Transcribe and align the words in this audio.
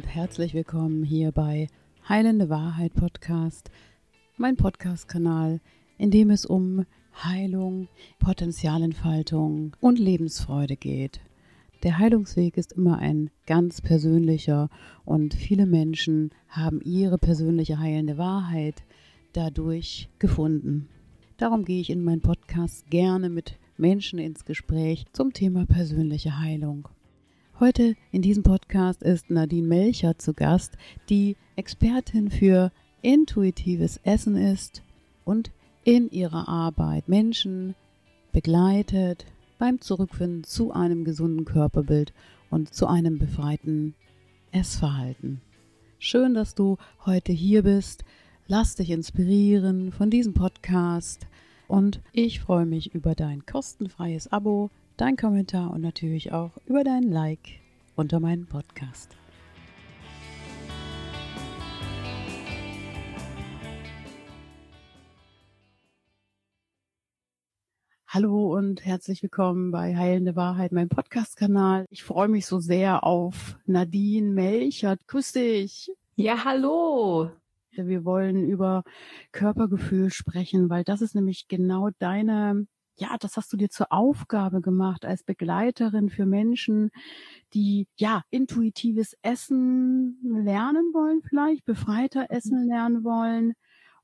und 0.00 0.06
herzlich 0.06 0.54
willkommen 0.54 1.04
hier 1.04 1.30
bei 1.30 1.68
Heilende 2.08 2.48
Wahrheit 2.48 2.94
Podcast, 2.94 3.70
mein 4.38 4.56
Podcast-Kanal, 4.56 5.60
in 5.98 6.10
dem 6.10 6.30
es 6.30 6.46
um 6.46 6.86
Heilung, 7.22 7.86
Potenzialentfaltung 8.18 9.76
und 9.78 9.98
Lebensfreude 9.98 10.76
geht. 10.76 11.20
Der 11.82 11.98
Heilungsweg 11.98 12.56
ist 12.56 12.72
immer 12.72 12.96
ein 12.96 13.28
ganz 13.44 13.82
persönlicher 13.82 14.70
und 15.04 15.34
viele 15.34 15.66
Menschen 15.66 16.30
haben 16.48 16.80
ihre 16.80 17.18
persönliche 17.18 17.78
heilende 17.78 18.16
Wahrheit 18.16 18.76
dadurch 19.34 20.08
gefunden. 20.18 20.88
Darum 21.36 21.66
gehe 21.66 21.82
ich 21.82 21.90
in 21.90 22.02
meinem 22.02 22.22
Podcast 22.22 22.88
gerne 22.88 23.28
mit 23.28 23.58
Menschen 23.76 24.18
ins 24.18 24.46
Gespräch 24.46 25.04
zum 25.12 25.34
Thema 25.34 25.66
persönliche 25.66 26.38
Heilung. 26.38 26.88
Heute 27.60 27.94
in 28.10 28.22
diesem 28.22 28.42
Podcast 28.42 29.02
ist 29.02 29.28
Nadine 29.28 29.66
Melcher 29.66 30.16
zu 30.16 30.32
Gast, 30.32 30.78
die 31.10 31.36
Expertin 31.56 32.30
für 32.30 32.72
intuitives 33.02 34.00
Essen 34.02 34.34
ist 34.34 34.82
und 35.26 35.50
in 35.84 36.08
ihrer 36.08 36.48
Arbeit 36.48 37.06
Menschen 37.06 37.74
begleitet 38.32 39.26
beim 39.58 39.78
Zurückfinden 39.78 40.44
zu 40.44 40.72
einem 40.72 41.04
gesunden 41.04 41.44
Körperbild 41.44 42.14
und 42.48 42.72
zu 42.72 42.86
einem 42.86 43.18
befreiten 43.18 43.94
Essverhalten. 44.52 45.42
Schön, 45.98 46.32
dass 46.32 46.54
du 46.54 46.78
heute 47.04 47.32
hier 47.32 47.64
bist. 47.64 48.04
Lass 48.46 48.76
dich 48.76 48.88
inspirieren 48.88 49.92
von 49.92 50.08
diesem 50.08 50.32
Podcast 50.32 51.26
und 51.68 52.00
ich 52.12 52.40
freue 52.40 52.64
mich 52.64 52.94
über 52.94 53.14
dein 53.14 53.44
kostenfreies 53.44 54.32
Abo, 54.32 54.70
dein 55.00 55.16
Kommentar 55.16 55.70
und 55.70 55.80
natürlich 55.80 56.30
auch 56.32 56.50
über 56.66 56.84
dein 56.84 57.04
Like 57.04 57.60
unter 57.96 58.20
meinem 58.20 58.46
Podcast. 58.46 59.16
Hallo 68.06 68.54
und 68.54 68.84
herzlich 68.84 69.22
willkommen 69.22 69.70
bei 69.70 69.96
Heilende 69.96 70.36
Wahrheit, 70.36 70.72
meinem 70.72 70.90
Podcast-Kanal. 70.90 71.86
Ich 71.88 72.02
freue 72.02 72.28
mich 72.28 72.44
so 72.44 72.58
sehr 72.58 73.02
auf 73.02 73.56
Nadine 73.64 74.28
Melchert. 74.32 75.06
Grüß 75.06 75.32
dich. 75.32 75.90
Ja, 76.16 76.44
hallo. 76.44 77.30
Wir 77.70 78.04
wollen 78.04 78.44
über 78.44 78.82
Körpergefühl 79.32 80.10
sprechen, 80.10 80.68
weil 80.68 80.84
das 80.84 81.00
ist 81.00 81.14
nämlich 81.14 81.48
genau 81.48 81.88
deine, 82.00 82.66
ja, 83.00 83.16
das 83.18 83.36
hast 83.36 83.52
du 83.52 83.56
dir 83.56 83.70
zur 83.70 83.90
Aufgabe 83.90 84.60
gemacht 84.60 85.06
als 85.06 85.24
Begleiterin 85.24 86.10
für 86.10 86.26
Menschen, 86.26 86.90
die 87.54 87.88
ja 87.96 88.22
intuitives 88.30 89.16
Essen 89.22 90.18
lernen 90.22 90.92
wollen, 90.92 91.22
vielleicht 91.22 91.64
befreiter 91.64 92.20
mhm. 92.22 92.26
Essen 92.28 92.68
lernen 92.68 93.02
wollen. 93.02 93.54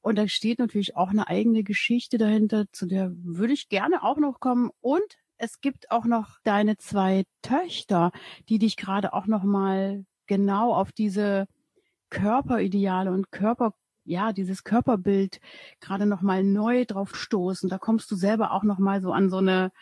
Und 0.00 0.16
da 0.16 0.28
steht 0.28 0.58
natürlich 0.58 0.96
auch 0.96 1.10
eine 1.10 1.28
eigene 1.28 1.62
Geschichte 1.62 2.16
dahinter, 2.16 2.64
zu 2.72 2.86
der 2.86 3.12
würde 3.16 3.52
ich 3.52 3.68
gerne 3.68 4.02
auch 4.02 4.16
noch 4.16 4.40
kommen. 4.40 4.70
Und 4.80 5.18
es 5.36 5.60
gibt 5.60 5.90
auch 5.90 6.06
noch 6.06 6.38
deine 6.42 6.78
zwei 6.78 7.24
Töchter, 7.42 8.12
die 8.48 8.58
dich 8.58 8.76
gerade 8.76 9.12
auch 9.12 9.26
noch 9.26 9.44
mal 9.44 10.06
genau 10.26 10.72
auf 10.74 10.92
diese 10.92 11.46
Körperideale 12.08 13.10
und 13.10 13.30
Körper, 13.30 13.74
ja, 14.06 14.32
dieses 14.32 14.64
Körperbild 14.64 15.40
gerade 15.80 16.06
nochmal 16.06 16.44
neu 16.44 16.84
drauf 16.84 17.14
stoßen. 17.14 17.68
Da 17.68 17.78
kommst 17.78 18.10
du 18.10 18.16
selber 18.16 18.52
auch 18.52 18.62
nochmal 18.62 19.00
so 19.00 19.12
an 19.12 19.28
so 19.28 19.38
eine, 19.38 19.72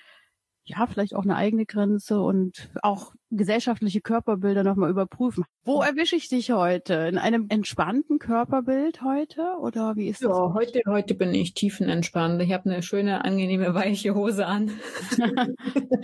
ja, 0.65 0.87
vielleicht 0.87 1.15
auch 1.15 1.25
eine 1.25 1.37
eigene 1.37 1.67
Grenze 1.67 2.21
und 2.21 2.71
auch 2.83 3.13
gesellschaftliche 3.31 4.01
Körperbilder 4.01 4.65
nochmal 4.65 4.91
überprüfen. 4.91 5.45
Wo 5.63 5.83
erwische 5.83 6.17
ich 6.17 6.29
dich 6.29 6.53
heute? 6.53 6.95
In 6.95 7.19
einem 7.19 7.47
entspannten 7.51 8.19
Körperbild 8.19 9.03
heute? 9.03 9.57
Oder 9.61 9.95
wie 9.97 10.09
ist 10.09 10.23
ja, 10.23 10.29
das? 10.29 10.39
Ja, 10.39 10.55
heute, 10.55 10.83
heute 10.87 11.15
bin 11.15 11.35
ich 11.35 11.53
tiefenentspannt. 11.53 12.41
Ich 12.43 12.53
habe 12.53 12.71
eine 12.71 12.83
schöne, 12.83 13.25
angenehme, 13.25 13.75
weiche 13.75 14.15
Hose 14.15 14.47
an. 14.47 14.71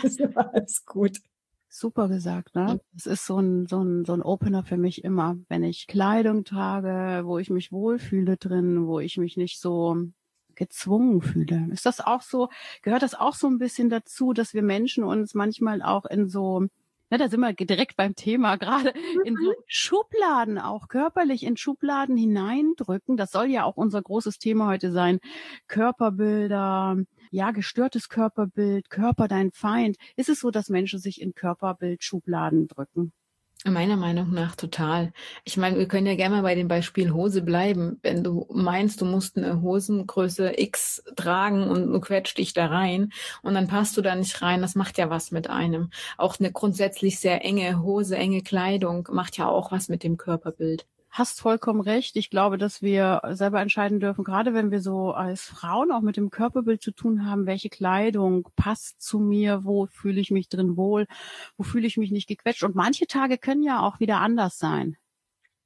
das 0.03 0.17
ist 0.17 0.37
alles 0.37 0.85
gut. 0.85 1.19
Super 1.73 2.09
gesagt, 2.09 2.57
ne? 2.57 2.81
Das 2.93 3.07
ist 3.07 3.27
so 3.27 3.39
ein, 3.39 3.67
so 3.69 3.81
ein, 3.81 4.05
so 4.05 4.13
ein 4.13 4.23
Opener 4.23 4.65
für 4.65 4.77
mich 4.77 5.05
immer, 5.05 5.37
wenn 5.49 5.63
ich 5.63 5.87
Kleidung 5.87 6.45
trage, 6.45 7.25
wo 7.25 7.39
ich 7.39 7.49
mich 7.49 7.71
wohlfühle 7.71 8.37
drin, 8.37 8.89
wo 8.89 8.99
ich 8.99 9.19
mich 9.19 9.37
nicht 9.37 9.61
so 9.61 9.97
gezwungen 10.57 11.23
fühle. 11.23 11.69
Ist 11.73 11.87
das 11.87 12.01
auch 12.01 12.23
so, 12.23 12.49
gehört 12.83 13.03
das 13.05 13.15
auch 13.15 13.35
so 13.35 13.47
ein 13.47 13.59
bisschen 13.59 13.89
dazu, 13.89 14.33
dass 14.33 14.53
wir 14.53 14.63
Menschen 14.63 15.05
uns 15.05 15.35
manchmal 15.35 15.81
auch 15.81 16.07
in 16.07 16.29
so, 16.29 16.67
ne, 17.11 17.19
da 17.19 17.29
sind 17.29 17.41
wir 17.41 17.53
direkt 17.53 17.97
beim 17.97 18.15
Thema, 18.15 18.57
gerade 18.57 18.93
in 19.25 19.37
so 19.37 19.51
mhm. 19.51 19.55
Schubladen 19.67 20.59
auch 20.59 20.89
körperlich 20.89 21.45
in 21.45 21.57
Schubladen 21.57 22.17
hineindrücken. 22.17 23.17
Das 23.17 23.31
soll 23.31 23.47
ja 23.51 23.65
auch 23.65 23.77
unser 23.77 24.03
großes 24.03 24.39
Thema 24.39 24.69
heute 24.69 24.93
sein. 24.93 25.19
Körperbilder, 25.69 26.97
ja, 27.31 27.51
gestörtes 27.51 28.09
Körperbild, 28.09 28.91
Körper 28.91 29.29
dein 29.29 29.51
Feind. 29.53 29.97
Ist 30.17 30.29
es 30.29 30.41
so, 30.41 30.51
dass 30.51 30.69
Menschen 30.69 30.99
sich 30.99 31.21
in 31.21 31.35
Körperbildschubladen 31.35 32.69
drücken? 32.69 33.13
Meiner 33.67 33.97
Meinung 33.97 34.31
nach 34.31 34.57
total. 34.57 35.13
Ich 35.45 35.59
meine, 35.59 35.77
wir 35.77 35.87
können 35.87 36.07
ja 36.07 36.15
gerne 36.15 36.37
mal 36.37 36.43
bei 36.43 36.55
dem 36.55 36.67
Beispiel 36.67 37.13
Hose 37.13 37.43
bleiben. 37.43 37.99
Wenn 38.03 38.25
du 38.25 38.47
meinst, 38.51 39.03
du 39.03 39.05
musst 39.05 39.37
eine 39.37 39.61
Hosengröße 39.61 40.59
X 40.59 41.03
tragen 41.15 41.69
und 41.69 41.93
du 41.93 42.01
quetscht 42.01 42.39
dich 42.39 42.55
da 42.55 42.67
rein 42.67 43.13
und 43.43 43.53
dann 43.53 43.69
passt 43.69 43.99
du 43.99 44.01
da 44.01 44.15
nicht 44.15 44.41
rein, 44.41 44.63
das 44.63 44.77
macht 44.77 44.97
ja 44.97 45.11
was 45.11 45.31
mit 45.31 45.51
einem. 45.51 45.91
Auch 46.17 46.41
eine 46.41 46.53
grundsätzlich 46.53 47.19
sehr 47.19 47.45
enge 47.45 47.83
Hose, 47.83 48.17
enge 48.17 48.43
Kleidung 48.43 49.07
macht 49.13 49.37
ja 49.37 49.47
auch 49.47 49.71
was 49.73 49.91
mit 49.91 50.05
dem 50.05 50.17
Körperbild 50.17 50.87
hast 51.11 51.41
vollkommen 51.41 51.81
recht. 51.81 52.17
Ich 52.17 52.31
glaube, 52.31 52.57
dass 52.57 52.83
wir 52.83 53.21
selber 53.31 53.61
entscheiden 53.61 54.01
dürfen, 54.01 54.25
gerade 54.25 54.55
wenn 54.55 54.71
wir 54.71 54.81
so 54.81 55.13
als 55.13 55.43
Frauen 55.43 55.91
auch 55.91 56.01
mit 56.01 56.17
dem 56.17 56.31
Körperbild 56.31 56.81
zu 56.81 56.93
tun 56.93 57.27
haben, 57.27 57.47
welche 57.47 57.69
Kleidung 57.69 58.49
passt 58.57 59.03
zu 59.03 59.19
mir, 59.19 59.65
wo 59.65 59.87
fühle 59.87 60.21
ich 60.21 60.31
mich 60.31 60.49
drin 60.49 60.77
wohl, 60.77 61.07
wo 61.57 61.65
fühle 61.65 61.87
ich 61.87 61.97
mich 61.97 62.11
nicht 62.11 62.29
gequetscht. 62.29 62.63
Und 62.63 62.75
manche 62.75 63.07
Tage 63.07 63.39
können 63.39 63.63
ja 63.63 63.81
auch 63.81 64.01
wieder 64.01 64.19
anders 64.21 64.59
sein. 64.59 64.97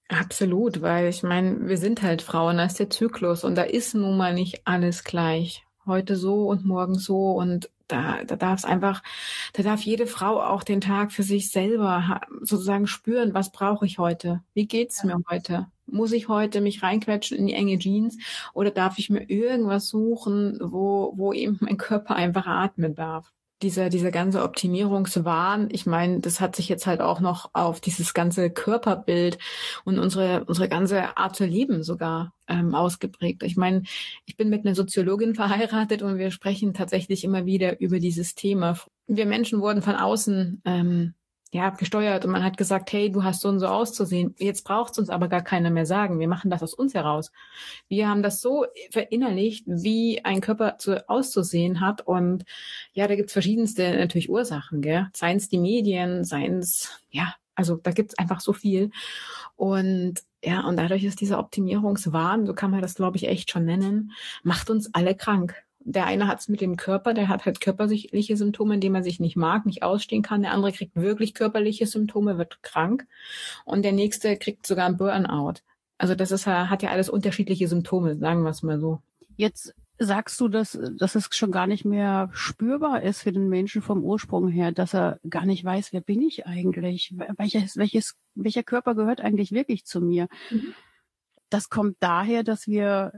Absolut, 0.09 0.83
weil 0.83 1.09
ich 1.09 1.23
meine, 1.23 1.67
wir 1.67 1.79
sind 1.79 2.03
halt 2.03 2.23
Frauen, 2.23 2.59
da 2.59 2.65
ist 2.65 2.79
der 2.79 2.91
Zyklus 2.91 3.43
und 3.43 3.55
da 3.55 3.63
ist 3.63 3.95
nun 3.95 4.17
mal 4.17 4.35
nicht 4.35 4.67
alles 4.67 5.03
gleich. 5.03 5.64
Heute 5.87 6.17
so 6.17 6.49
und 6.49 6.65
morgen 6.65 6.95
so 6.95 7.33
und 7.33 7.71
da, 7.89 8.25
da 8.25 8.37
darf 8.37 8.61
es 8.61 8.65
einfach, 8.65 9.03
da 9.53 9.63
darf 9.63 9.83
jede 9.83 10.07
Frau 10.07 10.41
auch 10.41 10.63
den 10.63 10.81
Tag 10.81 11.13
für 11.13 11.23
sich 11.23 11.51
selber 11.51 12.21
sozusagen 12.41 12.87
spüren, 12.87 13.35
was 13.35 13.53
brauche 13.53 13.85
ich 13.87 13.99
heute? 13.99 14.43
Wie 14.55 14.67
geht's 14.67 15.03
ja. 15.03 15.17
mir 15.17 15.23
heute? 15.31 15.67
Muss 15.87 16.13
ich 16.13 16.29
heute 16.29 16.61
mich 16.63 16.83
reinquetschen 16.83 17.37
in 17.37 17.47
die 17.47 17.53
enge 17.53 17.79
Jeans 17.79 18.17
oder 18.55 18.71
darf 18.71 18.99
ich 18.99 19.11
mir 19.11 19.29
irgendwas 19.29 19.89
suchen, 19.89 20.59
wo, 20.63 21.13
wo 21.17 21.33
eben 21.33 21.59
mein 21.61 21.77
Körper 21.77 22.17
einfach 22.17 22.47
atmen 22.47 22.95
darf? 22.95 23.33
Dieser, 23.65 23.89
dieser 23.89 24.11
ganze 24.11 24.43
Optimierungswahn, 24.43 25.69
ich 25.73 25.87
meine, 25.87 26.21
das 26.21 26.41
hat 26.41 26.55
sich 26.55 26.69
jetzt 26.69 26.87
halt 26.87 27.01
auch 27.01 27.21
noch 27.21 27.51
auf 27.55 27.81
dieses 27.81 28.15
ganze 28.15 28.51
Körperbild 28.51 29.39
und 29.85 29.99
unsere, 29.99 30.45
unsere 30.45 30.69
ganze 30.69 31.17
Art 31.17 31.35
zu 31.35 31.47
leben 31.47 31.83
sogar 31.83 32.35
ähm, 32.47 32.75
ausgeprägt. 32.75 33.43
Ich 33.43 33.57
meine, 33.57 33.83
ich 34.27 34.37
bin 34.37 34.51
mit 34.51 34.65
einer 34.65 34.75
Soziologin 34.75 35.35
verheiratet 35.35 36.03
und 36.03 36.19
wir 36.19 36.31
sprechen 36.31 36.75
tatsächlich 36.75 37.25
immer 37.25 37.47
wieder 37.47 37.81
über 37.81 37.99
dieses 37.99 38.35
Thema. 38.35 38.79
Wir 39.07 39.27
Menschen 39.27 39.61
wurden 39.61 39.83
von 39.83 39.97
außen 39.97 40.63
ähm, 40.65 41.15
ja, 41.55 41.71
gesteuert 41.71 42.25
und 42.25 42.33
man 42.33 42.43
hat 42.43 42.57
gesagt, 42.57 42.93
hey, 42.93 43.13
du 43.13 43.23
hast 43.23 43.41
so 43.41 43.49
und 43.49 43.61
so 43.61 43.69
auszusehen. 43.69 44.35
Jetzt 44.39 44.65
braucht 44.65 44.91
es 44.91 44.99
uns 44.99 45.09
aber 45.09 45.29
gar 45.29 45.41
keiner 45.41 45.71
mehr 45.71 45.87
sagen. 45.87 46.19
Wir 46.19 46.27
machen 46.27 46.51
das 46.51 46.65
aus 46.65 46.75
uns 46.75 46.95
heraus. 46.95 47.31
Wir 47.87 48.09
haben 48.09 48.25
das 48.25 48.41
so 48.41 48.67
verinnerlicht, 48.91 49.63
wie 49.69 50.25
ein 50.25 50.41
Körper 50.41 50.79
zu, 50.79 51.09
auszusehen 51.09 51.81
hat. 51.81 52.01
Und 52.01 52.45
ja, 52.93 53.07
da 53.07 53.15
gibt's 53.15 53.33
verschiedenste 53.33 53.97
natürlich 53.97 54.29
Ursachen, 54.29 54.83
gell? 54.83 55.07
Seien 55.15 55.37
es 55.37 55.49
die 55.49 55.61
Medien, 55.61 56.25
seien 56.25 56.59
es, 56.59 57.01
ja, 57.11 57.33
also 57.55 57.77
da 57.77 57.93
gibt's 57.93 58.19
einfach 58.19 58.41
so 58.41 58.53
viel. 58.53 58.91
Und 59.55 60.25
ja, 60.43 60.67
und 60.67 60.77
dadurch 60.77 61.05
ist 61.05 61.21
dieser 61.21 61.39
Optimierungswahn, 61.39 62.47
so 62.47 62.55
kann 62.55 62.73
man 62.73 62.83
das, 62.83 62.97
glaube 62.97 63.17
ich, 63.17 63.29
echt 63.29 63.53
schon 63.53 63.65
nennen, 63.65 64.11
macht 64.43 64.71
uns 64.71 64.93
alle 64.93 65.15
krank 65.15 65.55
der 65.85 66.07
eine 66.07 66.27
hat 66.27 66.41
es 66.41 66.49
mit 66.49 66.61
dem 66.61 66.77
Körper, 66.77 67.15
der 67.15 67.29
hat 67.29 67.45
halt 67.45 67.61
körperliche 67.61 68.37
Symptome, 68.37 68.75
indem 68.75 68.95
er 68.95 69.03
sich 69.03 69.21
nicht 69.21 69.37
mag, 69.37 69.67
nicht 69.67 69.83
ausstehen 69.83 70.23
kann. 70.23 70.43
Der 70.43 70.53
andere 70.53 70.73
kriegt 70.73 70.97
wirklich 70.97 71.35
körperliche 71.35 71.87
Symptome, 71.87 72.39
wird 72.39 72.63
krank. 72.63 73.07
Und 73.65 73.85
der 73.85 73.93
nächste 73.93 74.37
kriegt 74.37 74.67
sogar 74.67 74.87
ein 74.87 74.97
Burnout. 74.97 75.61
Also 75.99 76.15
das 76.15 76.33
ist, 76.33 76.47
hat 76.47 76.83
ja 76.83 76.91
alles 76.91 77.09
unterschiedliche 77.09 77.69
Symptome, 77.69 78.17
sagen 78.17 78.43
wir 78.43 78.51
es 78.51 78.63
mal 78.63 78.81
so. 78.81 79.01
Jetzt 79.37 79.75
sagst 79.99 80.41
du, 80.41 80.49
dass, 80.49 80.79
dass 80.99 81.15
es 81.15 81.29
schon 81.33 81.53
gar 81.53 81.67
nicht 81.67 81.85
mehr 81.85 82.31
spürbar 82.33 83.03
ist 83.03 83.23
für 83.23 83.33
den 83.33 83.49
Menschen 83.49 83.83
vom 83.83 84.03
Ursprung 84.03 84.49
her, 84.49 84.73
dass 84.73 84.95
er 84.95 85.21
gar 85.29 85.45
nicht 85.45 85.65
weiß, 85.65 85.93
wer 85.93 86.01
bin 86.01 86.23
ich 86.23 86.47
eigentlich? 86.47 87.15
Welches, 87.37 87.77
welches, 87.77 88.15
welcher 88.35 88.63
Körper 88.63 88.95
gehört 88.95 89.21
eigentlich 89.21 89.53
wirklich 89.53 89.85
zu 89.85 90.01
mir? 90.01 90.29
Mhm. 90.51 90.75
Das 91.51 91.69
kommt 91.69 91.97
daher, 92.01 92.43
dass 92.43 92.67
wir 92.67 93.13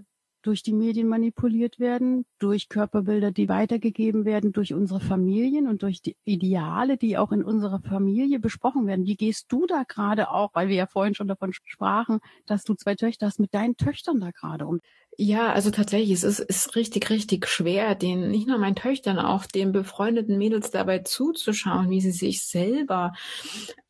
durch 0.46 0.62
die 0.62 0.72
Medien 0.72 1.08
manipuliert 1.08 1.80
werden, 1.80 2.24
durch 2.38 2.68
Körperbilder, 2.68 3.32
die 3.32 3.48
weitergegeben 3.48 4.24
werden, 4.24 4.52
durch 4.52 4.74
unsere 4.74 5.00
Familien 5.00 5.66
und 5.66 5.82
durch 5.82 6.02
die 6.02 6.16
Ideale, 6.24 6.96
die 6.96 7.18
auch 7.18 7.32
in 7.32 7.42
unserer 7.42 7.80
Familie 7.80 8.38
besprochen 8.38 8.86
werden. 8.86 9.06
Wie 9.06 9.16
gehst 9.16 9.46
du 9.50 9.66
da 9.66 9.82
gerade 9.82 10.30
auch, 10.30 10.54
weil 10.54 10.68
wir 10.68 10.76
ja 10.76 10.86
vorhin 10.86 11.14
schon 11.14 11.28
davon 11.28 11.52
sprachen, 11.52 12.20
dass 12.46 12.62
du 12.64 12.74
zwei 12.74 12.94
Töchter 12.94 13.26
hast, 13.26 13.40
mit 13.40 13.54
deinen 13.54 13.76
Töchtern 13.76 14.20
da 14.20 14.30
gerade 14.30 14.66
um? 14.66 14.80
Ja, 15.18 15.50
also 15.54 15.70
tatsächlich, 15.70 16.10
es 16.10 16.24
ist, 16.24 16.40
ist 16.40 16.76
richtig, 16.76 17.08
richtig 17.08 17.46
schwer, 17.48 17.94
den 17.94 18.30
nicht 18.30 18.46
nur 18.46 18.58
meinen 18.58 18.76
Töchtern, 18.76 19.18
auch 19.18 19.46
den 19.46 19.72
befreundeten 19.72 20.36
Mädels 20.36 20.70
dabei 20.70 20.98
zuzuschauen, 20.98 21.88
wie 21.88 22.02
sie 22.02 22.10
sich 22.10 22.42
selber 22.44 23.14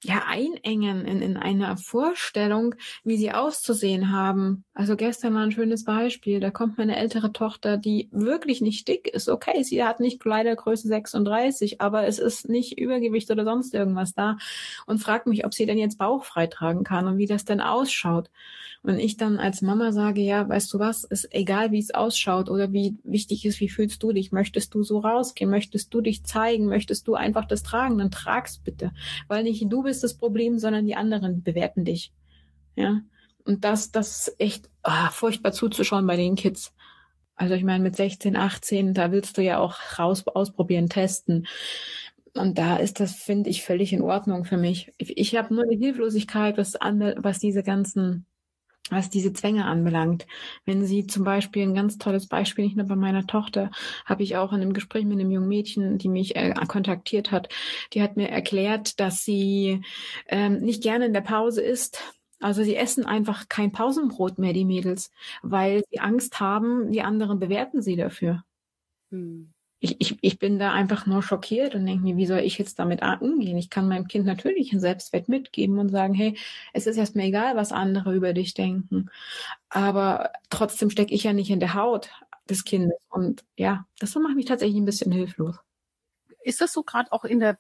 ja 0.05 0.23
einengen 0.29 1.05
in, 1.05 1.23
in 1.23 1.37
einer 1.37 1.77
Vorstellung, 1.79 2.77
wie 3.03 3.17
sie 3.17 3.33
auszusehen 3.33 4.13
haben. 4.13 4.65
Also 4.73 4.95
gestern 4.95 5.35
war 5.35 5.43
ein 5.43 5.51
schönes 5.51 5.83
Beispiel. 5.83 6.39
Da 6.39 6.53
kommt 6.53 6.79
meine 6.79 6.97
ältere 6.97 7.33
Tochter, 7.33 7.77
die 7.77 8.09
wirklich 8.13 8.61
nicht 8.61 8.87
dick 8.87 9.09
ist. 9.09 9.29
Okay, 9.29 9.65
sie 9.65 9.83
hat 9.83 9.99
nicht 9.99 10.21
Kleidergröße 10.21 10.87
36, 10.87 11.81
aber 11.81 12.07
es 12.07 12.21
ist 12.21 12.49
nicht 12.49 12.79
Übergewicht 12.79 13.29
oder 13.33 13.45
sonst 13.45 13.75
irgendwas 13.75 14.15
da 14.15 14.37
und 14.87 14.99
fragt 14.99 15.27
mich, 15.27 15.45
ob 15.45 15.55
sie 15.55 15.67
denn 15.67 15.79
jetzt 15.79 15.99
bauchfrei 15.99 16.47
tragen 16.47 16.85
kann 16.85 17.09
und 17.09 17.19
wie 17.19 17.27
das 17.27 17.45
denn 17.45 17.61
ausschaut. 17.61 18.31
Und 18.87 19.01
ich 19.01 19.17
dann 19.17 19.39
als 19.41 19.63
Mama 19.63 19.91
sage, 19.91 20.21
ja, 20.21 20.49
weißt 20.49 20.73
du 20.73 20.79
was, 20.79 21.03
ist 21.03 21.35
egal, 21.35 21.73
wie 21.73 21.81
es 21.81 21.93
ausschaut 21.93 22.49
oder 22.49 22.73
wie 22.73 22.97
wichtig 23.03 23.45
ist, 23.45 23.59
wie 23.59 23.69
fühlst 23.69 24.01
du 24.01 24.13
dich? 24.13 24.31
Möchtest 24.31 24.73
du 24.75 24.85
so 24.85 25.01
rausgehen? 25.01 25.51
Möchtest 25.51 25.93
du 25.93 26.01
dich 26.01 26.23
zeigen? 26.23 26.67
Möchtest 26.67 27.09
du 27.09 27.17
einfach 27.17 27.47
das 27.47 27.65
tragen? 27.65 27.99
Dann 27.99 28.13
trag's 28.13 28.59
bitte. 28.59 28.93
Weil 29.27 29.43
nicht 29.43 29.65
du 29.69 29.83
bist 29.83 30.05
das 30.05 30.15
Problem, 30.15 30.61
sondern 30.61 30.87
die 30.87 30.95
anderen 30.95 31.43
bewerten 31.43 31.85
dich. 31.85 32.13
Ja. 32.77 33.01
Und 33.45 33.65
das, 33.65 33.91
das 33.91 34.29
ist 34.29 34.41
echt 34.41 34.71
oh, 34.85 35.11
furchtbar 35.11 35.51
zuzuschauen 35.51 36.07
bei 36.07 36.15
den 36.15 36.37
Kids. 36.37 36.73
Also 37.35 37.55
ich 37.55 37.65
meine, 37.65 37.83
mit 37.83 37.97
16, 37.97 38.37
18, 38.37 38.95
da 38.95 39.11
willst 39.11 39.37
du 39.37 39.43
ja 39.43 39.59
auch 39.59 39.75
raus 39.99 40.25
ausprobieren, 40.29 40.89
testen. 40.89 41.49
Und 42.35 42.57
da 42.57 42.77
ist 42.77 43.01
das, 43.01 43.17
finde 43.17 43.51
ich, 43.51 43.65
völlig 43.65 43.93
in 43.93 44.03
Ordnung 44.03 44.45
für 44.45 44.59
mich. 44.59 44.93
Ich, 44.97 45.19
ich 45.19 45.35
habe 45.35 45.53
nur 45.53 45.65
eine 45.65 45.77
Hilflosigkeit, 45.77 46.57
was, 46.57 46.75
was 46.75 47.41
diese 47.41 47.65
ganzen 47.65 48.27
was 48.91 49.11
diese 49.11 49.33
Zwänge 49.33 49.65
anbelangt. 49.65 50.27
Wenn 50.65 50.85
sie 50.85 51.07
zum 51.07 51.25
Beispiel 51.25 51.63
ein 51.63 51.75
ganz 51.75 51.99
tolles 51.99 52.29
Beispiel, 52.29 52.65
nicht 52.65 52.77
nur 52.77 52.87
bei 52.87 52.97
meiner 52.97 53.27
Tochter, 53.27 53.71
habe 54.05 54.23
ich 54.23 54.37
auch 54.37 54.53
in 54.53 54.61
einem 54.61 54.73
Gespräch 54.73 55.05
mit 55.05 55.19
einem 55.19 55.31
jungen 55.31 55.49
Mädchen, 55.49 55.99
die 55.99 56.09
mich 56.09 56.37
äh, 56.37 56.55
kontaktiert 56.69 57.33
hat, 57.33 57.49
die 57.93 58.03
hat 58.03 58.17
mir 58.17 58.29
erklärt, 58.29 59.01
dass 59.01 59.25
sie 59.25 59.83
ähm, 60.29 60.59
nicht 60.59 60.83
gerne 60.83 61.07
in 61.07 61.13
der 61.13 61.21
Pause 61.21 61.63
isst. 61.63 62.01
Also 62.41 62.63
sie 62.63 62.77
essen 62.77 63.07
einfach 63.07 63.49
kein 63.49 63.73
Pausenbrot 63.73 64.39
mehr, 64.39 64.53
die 64.53 64.67
Mädels, 64.67 65.11
weil 65.43 65.83
sie 65.91 66.01
Angst 66.01 66.39
haben, 66.39 66.93
die 66.93 67.03
anderen 67.03 67.39
bewerten 67.39 67.81
sie 67.81 67.97
dafür. 67.97 68.45
Hm 69.11 69.55
ich, 69.79 69.97
ich, 70.01 70.19
ich 70.23 70.39
bin 70.39 70.59
da 70.59 70.73
einfach 70.73 71.07
nur 71.07 71.23
schockiert 71.23 71.75
und 71.75 71.87
denke 71.87 72.03
mir, 72.03 72.17
wie 72.17 72.27
soll 72.27 72.39
ich 72.41 72.59
jetzt 72.59 72.79
damit 72.79 73.03
umgehen? 73.21 73.59
Ich 73.59 73.71
kann 73.71 73.89
meinem 73.89 74.09
Kind 74.09 74.25
natürlich 74.25 74.73
ein 74.73 74.81
Selbstwert 74.81 75.29
mitgeben 75.29 75.79
und 75.79 75.91
sagen, 75.91 76.15
hey, 76.15 76.37
es 76.73 76.87
ist 76.87 76.97
erstmal 76.97 77.27
egal, 77.27 77.57
was 77.57 77.73
andere 77.73 78.15
über 78.15 78.33
dich 78.33 78.55
denken. 78.55 79.11
Aber 79.69 80.33
trotzdem 80.51 80.91
stecke 80.91 81.15
ich 81.15 81.25
ja 81.25 81.33
nicht 81.33 81.51
in 81.51 81.61
der 81.61 81.75
Haut 81.75 82.11
des 82.49 82.65
Kindes. 82.65 82.97
Und 83.11 83.45
ja, 83.57 83.87
das 83.99 84.15
macht 84.15 84.37
mich 84.37 84.47
tatsächlich 84.47 84.79
ein 84.79 84.87
bisschen 84.87 85.13
hilflos. 85.13 85.57
Ist 86.43 86.61
das 86.61 86.73
so 86.73 86.83
gerade 86.83 87.13
auch 87.13 87.25
in 87.25 87.41
der 87.41 87.59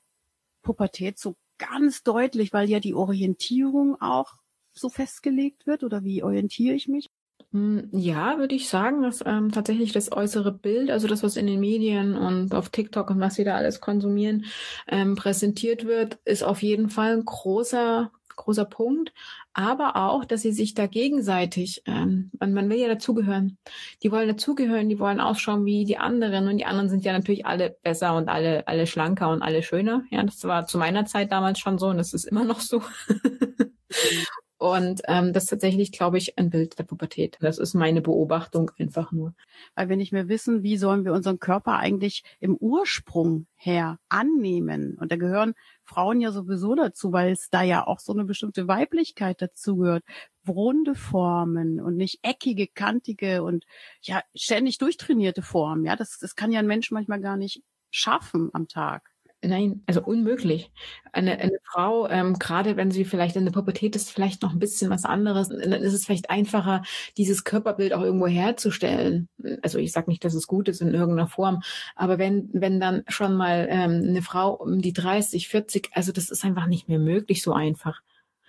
Pubertät 0.62 1.18
so 1.18 1.36
ganz 1.58 2.02
deutlich, 2.02 2.52
weil 2.52 2.68
ja 2.70 2.80
die 2.80 2.94
Orientierung 2.94 4.00
auch 4.00 4.34
so 4.72 4.88
festgelegt 4.88 5.66
wird? 5.66 5.84
Oder 5.84 6.04
wie 6.04 6.22
orientiere 6.22 6.74
ich 6.74 6.88
mich? 6.88 7.10
Hm, 7.52 7.88
ja, 7.92 8.38
würde 8.38 8.54
ich 8.54 8.68
sagen, 8.68 9.02
dass 9.02 9.22
ähm, 9.24 9.52
tatsächlich 9.52 9.92
das 9.92 10.10
äußere 10.12 10.52
Bild, 10.52 10.90
also 10.90 11.06
das, 11.06 11.22
was 11.22 11.36
in 11.36 11.46
den 11.46 11.60
Medien 11.60 12.16
und 12.16 12.54
auf 12.54 12.70
TikTok 12.70 13.10
und 13.10 13.20
was 13.20 13.38
wir 13.38 13.44
da 13.44 13.54
alles 13.54 13.80
konsumieren, 13.80 14.44
ähm, 14.88 15.14
präsentiert 15.14 15.84
wird, 15.86 16.18
ist 16.24 16.42
auf 16.42 16.62
jeden 16.62 16.90
Fall 16.90 17.12
ein 17.12 17.24
großer, 17.24 18.10
großer 18.34 18.64
Punkt. 18.64 19.12
Aber 19.54 19.96
auch, 19.96 20.24
dass 20.24 20.42
sie 20.42 20.52
sich 20.52 20.74
da 20.74 20.86
gegenseitig, 20.86 21.82
ähm, 21.86 22.30
man, 22.38 22.52
man 22.52 22.68
will 22.68 22.78
ja 22.78 22.88
dazugehören. 22.88 23.56
Die 24.02 24.12
wollen 24.12 24.28
dazugehören, 24.28 24.88
die 24.88 24.98
wollen 24.98 25.20
ausschauen 25.20 25.64
wie 25.64 25.84
die 25.84 25.98
anderen 25.98 26.48
und 26.48 26.58
die 26.58 26.66
anderen 26.66 26.90
sind 26.90 27.04
ja 27.04 27.12
natürlich 27.12 27.46
alle 27.46 27.76
besser 27.82 28.16
und 28.16 28.28
alle, 28.28 28.66
alle 28.68 28.86
schlanker 28.86 29.30
und 29.30 29.42
alle 29.42 29.62
schöner. 29.62 30.02
Ja, 30.10 30.22
das 30.22 30.44
war 30.44 30.66
zu 30.66 30.78
meiner 30.78 31.06
Zeit 31.06 31.32
damals 31.32 31.58
schon 31.58 31.78
so 31.78 31.86
und 31.86 31.96
das 31.96 32.12
ist 32.12 32.24
immer 32.24 32.44
noch 32.44 32.60
so. 32.60 32.82
Und 34.58 35.02
ähm, 35.06 35.34
das 35.34 35.44
ist 35.44 35.50
tatsächlich, 35.50 35.92
glaube 35.92 36.16
ich, 36.16 36.38
ein 36.38 36.48
Bild 36.48 36.78
der 36.78 36.84
Pubertät. 36.84 37.36
Das 37.40 37.58
ist 37.58 37.74
meine 37.74 38.00
Beobachtung 38.00 38.70
einfach 38.78 39.12
nur. 39.12 39.34
Weil 39.74 39.90
wir 39.90 39.96
nicht 39.96 40.12
mehr 40.12 40.28
wissen, 40.28 40.62
wie 40.62 40.78
sollen 40.78 41.04
wir 41.04 41.12
unseren 41.12 41.38
Körper 41.38 41.76
eigentlich 41.76 42.24
im 42.40 42.56
Ursprung 42.56 43.46
her 43.56 43.98
annehmen. 44.08 44.96
Und 44.98 45.12
da 45.12 45.16
gehören 45.16 45.54
Frauen 45.84 46.22
ja 46.22 46.32
sowieso 46.32 46.74
dazu, 46.74 47.12
weil 47.12 47.32
es 47.32 47.50
da 47.50 47.62
ja 47.62 47.86
auch 47.86 48.00
so 48.00 48.14
eine 48.14 48.24
bestimmte 48.24 48.66
Weiblichkeit 48.66 49.42
dazu 49.42 49.76
gehört. 49.76 50.04
Runde 50.48 50.94
Formen 50.94 51.80
und 51.80 51.96
nicht 51.96 52.20
eckige, 52.22 52.66
kantige 52.66 53.42
und 53.42 53.66
ja 54.00 54.22
ständig 54.34 54.78
durchtrainierte 54.78 55.42
Formen. 55.42 55.84
Ja, 55.84 55.96
das, 55.96 56.18
das 56.18 56.34
kann 56.34 56.52
ja 56.52 56.60
ein 56.60 56.66
Mensch 56.66 56.90
manchmal 56.92 57.20
gar 57.20 57.36
nicht 57.36 57.62
schaffen 57.90 58.50
am 58.52 58.68
Tag. 58.68 59.15
Nein, 59.42 59.82
also 59.86 60.02
unmöglich. 60.02 60.72
Eine, 61.12 61.38
eine 61.38 61.58
Frau, 61.62 62.08
ähm, 62.08 62.34
gerade 62.38 62.76
wenn 62.76 62.90
sie 62.90 63.04
vielleicht 63.04 63.36
in 63.36 63.44
der 63.44 63.52
Pubertät 63.52 63.94
ist, 63.94 64.10
vielleicht 64.10 64.42
noch 64.42 64.52
ein 64.52 64.58
bisschen 64.58 64.90
was 64.90 65.04
anderes, 65.04 65.48
dann 65.48 65.72
ist 65.72 65.92
es 65.92 66.06
vielleicht 66.06 66.30
einfacher, 66.30 66.82
dieses 67.16 67.44
Körperbild 67.44 67.92
auch 67.92 68.02
irgendwo 68.02 68.26
herzustellen. 68.26 69.28
Also 69.62 69.78
ich 69.78 69.92
sage 69.92 70.10
nicht, 70.10 70.24
dass 70.24 70.34
es 70.34 70.46
gut 70.46 70.68
ist 70.68 70.80
in 70.80 70.94
irgendeiner 70.94 71.28
Form, 71.28 71.60
aber 71.94 72.18
wenn, 72.18 72.48
wenn 72.52 72.80
dann 72.80 73.04
schon 73.08 73.36
mal 73.36 73.68
ähm, 73.70 74.06
eine 74.08 74.22
Frau 74.22 74.52
um 74.54 74.80
die 74.80 74.92
30, 74.94 75.48
40, 75.48 75.90
also 75.92 76.12
das 76.12 76.30
ist 76.30 76.44
einfach 76.44 76.66
nicht 76.66 76.88
mehr 76.88 76.98
möglich 76.98 77.42
so 77.42 77.52
einfach. 77.52 78.00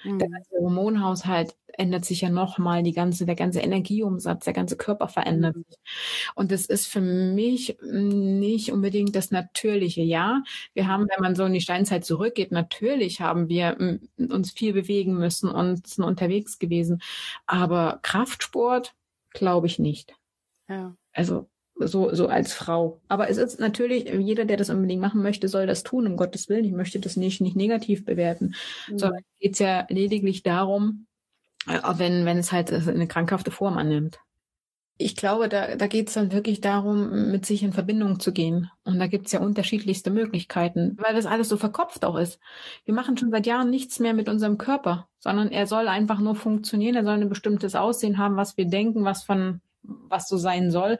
Mhm. 0.04 0.20
Der 0.20 0.30
ganze 0.30 0.50
Hormonhaushalt 0.60 1.56
ändert 1.74 2.06
sich 2.06 2.22
ja 2.22 2.30
nochmal, 2.30 2.84
die 2.84 2.92
ganze, 2.92 3.26
der 3.26 3.36
ganze 3.36 3.60
Energieumsatz, 3.60 4.46
der 4.46 4.54
ganze 4.54 4.78
Körper 4.78 5.08
verändert 5.08 5.56
mhm. 5.56 5.64
sich. 5.68 5.78
Und 6.36 6.52
das 6.52 6.66
ist 6.66 6.88
für 6.88 7.02
mich 7.02 7.78
nicht 7.82 8.72
unbedingt 8.72 9.16
das 9.16 9.32
Natürliche. 9.32 10.02
Ja, 10.02 10.44
wir 10.74 10.88
haben, 10.88 11.08
wenn 11.10 11.22
man 11.22 11.36
so 11.36 11.46
in 11.46 11.54
die 11.54 11.62
Steinzeit 11.62 12.06
zurückgeht, 12.06 12.52
natürlich 12.52 13.22
haben 13.22 13.50
wir 13.50 14.00
uns 14.18 14.52
viel 14.52 14.74
bewegen 14.74 15.18
müssen 15.18 15.50
und 15.50 15.88
sind 15.88 16.04
unterwegs 16.04 16.60
gewesen. 16.60 17.02
Aber 17.46 18.00
Kraftsport 18.02 18.96
glaube 19.32 19.68
ich 19.68 19.80
nicht. 19.80 20.16
Ja. 20.68 20.96
Also 21.14 21.48
so, 21.80 22.14
so 22.14 22.28
als 22.28 22.54
Frau. 22.54 23.00
Aber 23.08 23.30
es 23.30 23.38
ist 23.38 23.60
natürlich, 23.60 24.10
jeder, 24.10 24.46
der 24.46 24.58
das 24.58 24.70
unbedingt 24.70 25.02
machen 25.02 25.22
möchte, 25.22 25.48
soll 25.48 25.68
das 25.68 25.84
tun, 25.84 26.08
um 26.08 26.18
Gottes 26.18 26.50
Willen. 26.50 26.66
Ich 26.66 26.72
möchte 26.72 27.00
das 27.00 27.18
nicht, 27.18 27.42
nicht 27.42 27.56
negativ 27.56 28.06
bewerten, 28.06 28.56
mhm. 28.90 28.98
sondern 28.98 29.22
geht 29.40 29.60
ja 29.60 29.86
lediglich 29.90 30.44
darum, 30.44 31.06
äh, 31.68 31.80
wenn, 31.98 32.26
wenn 32.26 32.38
es 32.38 32.52
halt 32.52 32.72
eine 32.72 33.08
krankhafte 33.08 33.52
Form 33.52 33.78
annimmt. 33.78 34.20
Ich 35.00 35.16
glaube, 35.16 35.48
da, 35.48 35.76
da 35.76 35.86
geht 35.86 36.08
es 36.08 36.16
dann 36.16 36.32
wirklich 36.32 36.60
darum, 36.60 37.30
mit 37.30 37.46
sich 37.46 37.62
in 37.62 37.72
Verbindung 37.72 38.20
zu 38.20 38.34
gehen. 38.34 38.72
Und 38.84 38.98
da 38.98 39.06
gibt 39.06 39.28
es 39.28 39.32
ja 39.32 39.40
unterschiedlichste 39.42 40.10
Möglichkeiten, 40.10 40.98
weil 41.00 41.14
das 41.14 41.28
alles 41.28 41.50
so 41.50 41.58
verkopft 41.58 42.04
auch 42.04 42.18
ist. 42.18 42.40
Wir 42.84 42.96
machen 42.96 43.16
schon 43.16 43.30
seit 43.30 43.46
Jahren 43.46 43.70
nichts 43.70 44.00
mehr 44.00 44.16
mit 44.16 44.28
unserem 44.28 44.58
Körper, 44.58 45.08
sondern 45.20 45.52
er 45.52 45.68
soll 45.68 45.88
einfach 45.88 46.20
nur 46.20 46.34
funktionieren, 46.34 46.96
er 46.96 47.04
soll 47.04 47.14
ein 47.14 47.30
bestimmtes 47.30 47.76
Aussehen 47.76 48.18
haben, 48.18 48.38
was 48.38 48.58
wir 48.58 48.66
denken, 48.66 49.04
was 49.04 49.24
von 49.24 49.62
was 49.88 50.28
so 50.28 50.38
sein 50.38 50.72
soll. 50.72 51.00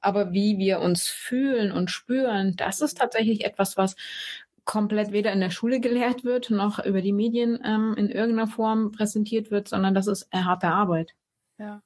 Aber 0.00 0.32
wie 0.32 0.58
wir 0.58 0.80
uns 0.80 1.08
fühlen 1.08 1.72
und 1.72 1.90
spüren, 1.90 2.54
das 2.56 2.80
ist 2.80 2.98
tatsächlich 2.98 3.44
etwas, 3.44 3.76
was 3.76 3.96
komplett 4.64 5.12
weder 5.12 5.32
in 5.32 5.40
der 5.40 5.50
Schule 5.50 5.80
gelehrt 5.80 6.24
wird, 6.24 6.50
noch 6.50 6.84
über 6.84 7.00
die 7.00 7.12
Medien 7.14 7.58
ähm, 7.64 7.94
in 7.96 8.10
irgendeiner 8.10 8.48
Form 8.48 8.92
präsentiert 8.92 9.50
wird, 9.50 9.68
sondern 9.68 9.94
das 9.94 10.06
ist 10.06 10.28
eine 10.30 10.44
harte 10.44 10.68
Arbeit. 10.68 11.14
Ja. 11.58 11.82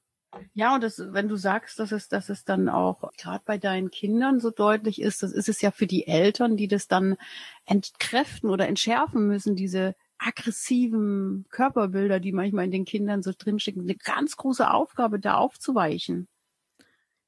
Ja, 0.53 0.75
und 0.75 0.83
das, 0.83 0.99
wenn 0.99 1.27
du 1.27 1.35
sagst, 1.35 1.79
dass 1.79 1.91
es, 1.91 2.07
dass 2.09 2.29
es 2.29 2.43
dann 2.43 2.69
auch 2.69 3.11
gerade 3.17 3.43
bei 3.45 3.57
deinen 3.57 3.91
Kindern 3.91 4.39
so 4.39 4.49
deutlich 4.49 5.01
ist, 5.01 5.23
das 5.23 5.31
ist 5.31 5.47
es 5.47 5.61
ja 5.61 5.71
für 5.71 5.87
die 5.87 6.07
Eltern, 6.07 6.57
die 6.57 6.67
das 6.67 6.87
dann 6.87 7.17
entkräften 7.65 8.49
oder 8.49 8.67
entschärfen 8.67 9.27
müssen, 9.27 9.55
diese 9.55 9.95
aggressiven 10.17 11.45
Körperbilder, 11.49 12.19
die 12.19 12.31
manchmal 12.31 12.65
in 12.65 12.71
den 12.71 12.85
Kindern 12.85 13.21
so 13.23 13.31
drinstecken, 13.37 13.83
eine 13.83 13.95
ganz 13.95 14.37
große 14.37 14.69
Aufgabe, 14.69 15.19
da 15.19 15.35
aufzuweichen. 15.35 16.27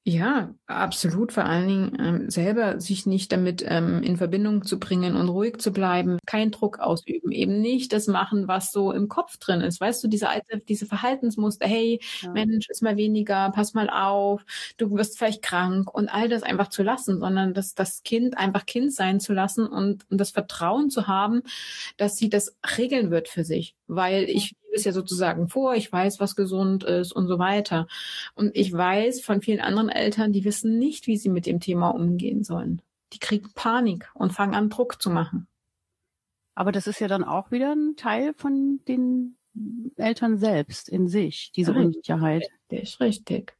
Ja, 0.07 0.53
absolut. 0.67 1.31
Vor 1.33 1.45
allen 1.45 1.67
Dingen 1.67 1.97
ähm, 1.99 2.29
selber 2.29 2.79
sich 2.79 3.07
nicht 3.07 3.31
damit 3.31 3.65
ähm, 3.67 4.03
in 4.03 4.17
Verbindung 4.17 4.63
zu 4.63 4.77
bringen 4.79 5.15
und 5.15 5.29
ruhig 5.29 5.57
zu 5.57 5.73
bleiben, 5.73 6.19
keinen 6.27 6.51
Druck 6.51 6.77
ausüben, 6.77 7.31
eben 7.31 7.59
nicht 7.59 7.91
das 7.91 8.05
machen, 8.05 8.47
was 8.47 8.71
so 8.71 8.91
im 8.91 9.07
Kopf 9.09 9.37
drin 9.37 9.61
ist. 9.61 9.81
Weißt 9.81 10.03
du, 10.03 10.07
diese 10.07 10.29
alte, 10.29 10.59
diese 10.59 10.85
Verhaltensmuster, 10.85 11.65
hey, 11.67 11.99
ja. 12.21 12.29
Mensch, 12.33 12.69
ist 12.69 12.83
mal 12.83 12.97
weniger, 12.97 13.49
pass 13.51 13.73
mal 13.73 13.89
auf, 13.89 14.45
du 14.77 14.91
wirst 14.91 15.17
vielleicht 15.17 15.41
krank 15.41 15.91
und 15.91 16.07
all 16.07 16.29
das 16.29 16.43
einfach 16.43 16.67
zu 16.69 16.83
lassen, 16.83 17.19
sondern 17.19 17.55
das, 17.55 17.73
das 17.73 18.03
Kind 18.03 18.37
einfach 18.37 18.67
Kind 18.67 18.93
sein 18.93 19.19
zu 19.19 19.33
lassen 19.33 19.65
und, 19.65 20.05
und 20.11 20.19
das 20.21 20.29
Vertrauen 20.29 20.91
zu 20.91 21.07
haben, 21.07 21.41
dass 21.97 22.15
sie 22.15 22.29
das 22.29 22.55
regeln 22.77 23.09
wird 23.09 23.27
für 23.27 23.43
sich. 23.43 23.75
Weil 23.87 24.23
ich 24.25 24.51
lebe 24.63 24.75
es 24.75 24.83
ja 24.83 24.91
sozusagen 24.91 25.47
vor, 25.47 25.75
ich 25.75 25.91
weiß, 25.91 26.19
was 26.19 26.35
gesund 26.35 26.83
ist 26.83 27.11
und 27.11 27.27
so 27.27 27.39
weiter. 27.39 27.87
Und 28.33 28.55
ich 28.55 28.71
weiß 28.73 29.21
von 29.21 29.41
vielen 29.41 29.61
anderen 29.61 29.89
Eltern, 29.89 30.33
die 30.33 30.43
wissen 30.43 30.77
nicht, 30.77 31.07
wie 31.07 31.17
sie 31.17 31.29
mit 31.29 31.45
dem 31.45 31.59
Thema 31.59 31.89
umgehen 31.89 32.43
sollen. 32.43 32.81
Die 33.13 33.19
kriegen 33.19 33.49
Panik 33.53 34.09
und 34.13 34.33
fangen 34.33 34.55
an, 34.55 34.69
Druck 34.69 35.01
zu 35.01 35.09
machen. 35.09 35.47
Aber 36.55 36.71
das 36.71 36.87
ist 36.87 36.99
ja 36.99 37.07
dann 37.07 37.23
auch 37.23 37.51
wieder 37.51 37.73
ein 37.73 37.95
Teil 37.97 38.33
von 38.33 38.79
den 38.87 39.35
Eltern 39.97 40.37
selbst 40.37 40.89
in 40.89 41.07
sich, 41.07 41.51
diese 41.53 41.71
richtig, 41.71 41.85
Unsicherheit. 41.85 42.43
Richtig, 42.71 42.99
richtig. 42.99 43.57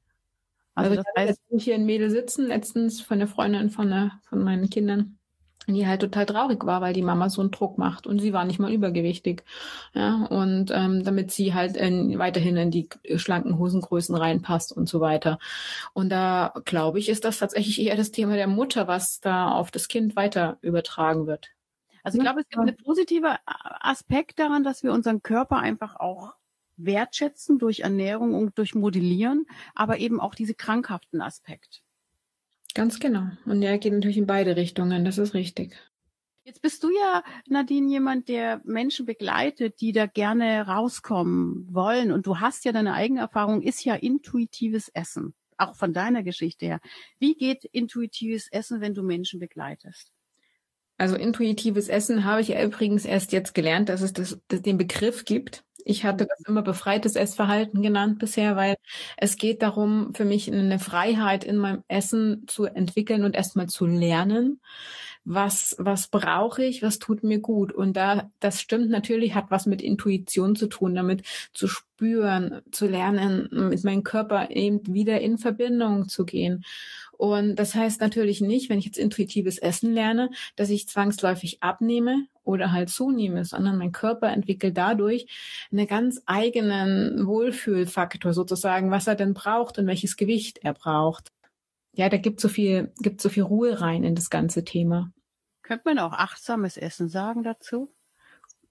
Also, 0.74 0.91
also 0.91 1.03
das 1.03 1.27
heißt, 1.27 1.41
ich 1.50 1.63
hier 1.63 1.75
ein 1.75 1.86
Mädel 1.86 2.10
sitzen, 2.10 2.48
letztens 2.48 3.01
von 3.01 3.20
der 3.20 3.27
Freundin 3.27 3.70
von, 3.70 3.89
der, 3.89 4.20
von 4.24 4.44
meinen 4.44 4.70
Kindern, 4.70 5.17
die 5.74 5.88
halt 5.88 6.01
total 6.01 6.25
traurig 6.25 6.63
war, 6.65 6.81
weil 6.81 6.93
die 6.93 7.01
Mama 7.01 7.29
so 7.29 7.41
einen 7.41 7.51
Druck 7.51 7.77
macht 7.77 8.05
und 8.05 8.19
sie 8.19 8.34
war 8.34 8.45
nicht 8.45 8.60
mal 8.60 8.72
übergewichtig. 8.72 9.43
Ja, 9.93 10.25
und 10.25 10.72
ähm, 10.72 11.03
damit 11.03 11.31
sie 11.31 11.53
halt 11.53 11.75
in, 11.75 12.19
weiterhin 12.19 12.57
in 12.57 12.72
die 12.72 12.88
schlanken 13.15 13.57
Hosengrößen 13.57 14.15
reinpasst 14.15 14.72
und 14.72 14.88
so 14.88 15.01
weiter. 15.01 15.39
Und 15.93 16.10
da 16.10 16.53
glaube 16.65 17.00
ich, 17.00 17.10
ist 17.10 17.25
das 17.25 17.39
tatsächlich 17.39 17.81
eher 17.81 17.95
das 17.95 18.12
Thema 18.12 18.36
der 18.36 18.48
Mutter, 18.48 18.88
was 18.88 19.22
da 19.22 19.51
auf 19.51 19.72
das 19.72 19.88
Kind 19.88 20.15
weiter 20.15 20.57
übertragen 20.62 21.25
wird. 21.25 21.50
Also 22.03 22.19
ich 22.19 22.24
glaube, 22.24 22.41
es 22.41 22.50
gibt 22.50 22.62
einen 22.62 22.77
positiven 22.77 23.36
Aspekt 23.45 24.38
daran, 24.38 24.63
dass 24.63 24.84
wir 24.84 24.93
unseren 24.93 25.24
Körper 25.24 25.57
einfach 25.57 25.95
auch 25.95 26.34
wertschätzen 26.77 27.57
durch 27.57 27.79
Ernährung 27.79 28.36
und 28.36 28.57
durch 28.57 28.75
Modellieren, 28.75 29.45
aber 29.74 29.98
eben 29.98 30.19
auch 30.19 30.36
diese 30.36 30.53
krankhaften 30.53 31.22
Aspekt. 31.22 31.81
Ganz 32.75 33.00
genau. 33.00 33.29
Und 33.46 33.62
der 33.62 33.79
geht 33.79 33.94
natürlich 33.94 34.17
in 34.17 34.27
beide 34.27 34.55
Richtungen, 34.58 35.05
das 35.05 35.17
ist 35.17 35.34
richtig. 35.34 35.75
Jetzt 36.44 36.62
bist 36.62 36.84
du 36.84 36.89
ja, 36.91 37.24
Nadine, 37.48 37.89
jemand, 37.89 38.27
der 38.27 38.62
Menschen 38.65 39.08
begleitet, 39.08 39.82
die 39.82 39.94
da 39.94 40.05
gerne 40.05 40.67
rauskommen 40.67 41.67
wollen. 41.74 42.12
Und 42.12 42.27
du 42.27 42.39
hast 42.39 42.65
ja 42.65 42.72
deine 42.72 42.94
eigene 42.94 43.22
Erfahrung, 43.22 43.63
ist 43.63 43.84
ja 43.84 43.96
intuitives 43.96 44.89
Essen. 44.89 45.34
Auch 45.58 45.75
von 45.75 45.94
deiner 45.94 46.22
Geschichte 46.22 46.67
her. 46.67 46.79
Wie 47.17 47.34
geht 47.36 47.63
intuitives 47.63 48.48
Essen, 48.51 48.82
wenn 48.82 48.94
du 48.94 49.01
Menschen 49.01 49.39
begleitest? 49.39 50.12
Also 50.98 51.15
intuitives 51.15 51.88
Essen 51.88 52.25
habe 52.25 52.41
ich 52.41 52.50
ja 52.50 52.63
übrigens 52.63 53.05
erst 53.05 53.32
jetzt 53.32 53.55
gelernt, 53.55 53.89
dass 53.89 54.01
es 54.01 54.13
das, 54.13 54.39
das 54.50 54.62
den 54.62 54.77
Begriff 54.77 55.25
gibt. 55.25 55.64
Ich 55.87 56.03
hatte 56.03 56.25
das 56.25 56.41
immer 56.47 56.63
befreites 56.63 57.15
Essverhalten 57.15 57.83
genannt 57.83 58.17
bisher, 58.17 58.55
weil 58.55 58.75
es 59.17 59.37
geht 59.37 59.61
darum, 59.61 60.13
für 60.15 60.25
mich 60.25 60.51
eine 60.51 60.79
Freiheit 60.79 61.43
in 61.43 61.57
meinem 61.57 61.83
Essen 61.87 62.47
zu 62.47 62.65
entwickeln 62.65 63.23
und 63.23 63.35
erstmal 63.35 63.67
zu 63.67 63.85
lernen. 63.85 64.59
Was, 65.25 65.75
was 65.77 66.07
brauche 66.07 66.63
ich? 66.63 66.81
Was 66.81 66.97
tut 66.97 67.23
mir 67.23 67.39
gut? 67.39 67.71
Und 67.71 67.97
da, 67.97 68.31
das 68.39 68.61
stimmt 68.61 68.89
natürlich, 68.89 69.35
hat 69.35 69.45
was 69.49 69.67
mit 69.67 69.81
Intuition 69.83 70.55
zu 70.55 70.67
tun, 70.67 70.95
damit 70.95 71.23
zu 71.53 71.67
spüren, 71.67 72.61
zu 72.71 72.87
lernen, 72.87 73.47
mit 73.51 73.83
meinem 73.83 74.03
Körper 74.03 74.49
eben 74.49 74.81
wieder 74.91 75.21
in 75.21 75.37
Verbindung 75.37 76.09
zu 76.09 76.25
gehen. 76.25 76.65
Und 77.11 77.57
das 77.57 77.75
heißt 77.75 78.01
natürlich 78.01 78.41
nicht, 78.41 78.69
wenn 78.69 78.79
ich 78.79 78.85
jetzt 78.85 78.97
intuitives 78.97 79.59
Essen 79.59 79.93
lerne, 79.93 80.31
dass 80.55 80.69
ich 80.71 80.87
zwangsläufig 80.87 81.61
abnehme 81.61 82.27
oder 82.45 82.71
halt 82.71 82.89
zunehme, 82.89 83.43
sondern 83.43 83.77
mein 83.77 83.91
Körper 83.91 84.31
entwickelt 84.31 84.77
dadurch 84.77 85.27
einen 85.71 85.87
ganz 85.87 86.21
eigenen 86.25 87.25
Wohlfühlfaktor 87.27 88.33
sozusagen, 88.33 88.91
was 88.91 89.07
er 89.07 89.15
denn 89.15 89.33
braucht 89.33 89.77
und 89.77 89.87
welches 89.87 90.15
Gewicht 90.15 90.59
er 90.63 90.73
braucht. 90.73 91.31
Ja, 91.93 92.09
da 92.09 92.17
gibt 92.17 92.39
so 92.39 92.47
viel, 92.49 92.91
gibt 92.99 93.21
so 93.21 93.29
viel 93.29 93.43
Ruhe 93.43 93.81
rein 93.81 94.03
in 94.03 94.15
das 94.15 94.29
ganze 94.29 94.63
Thema. 94.63 95.11
Könnte 95.63 95.83
man 95.85 95.99
auch 95.99 96.13
achtsames 96.13 96.77
Essen 96.77 97.09
sagen 97.09 97.43
dazu? 97.43 97.91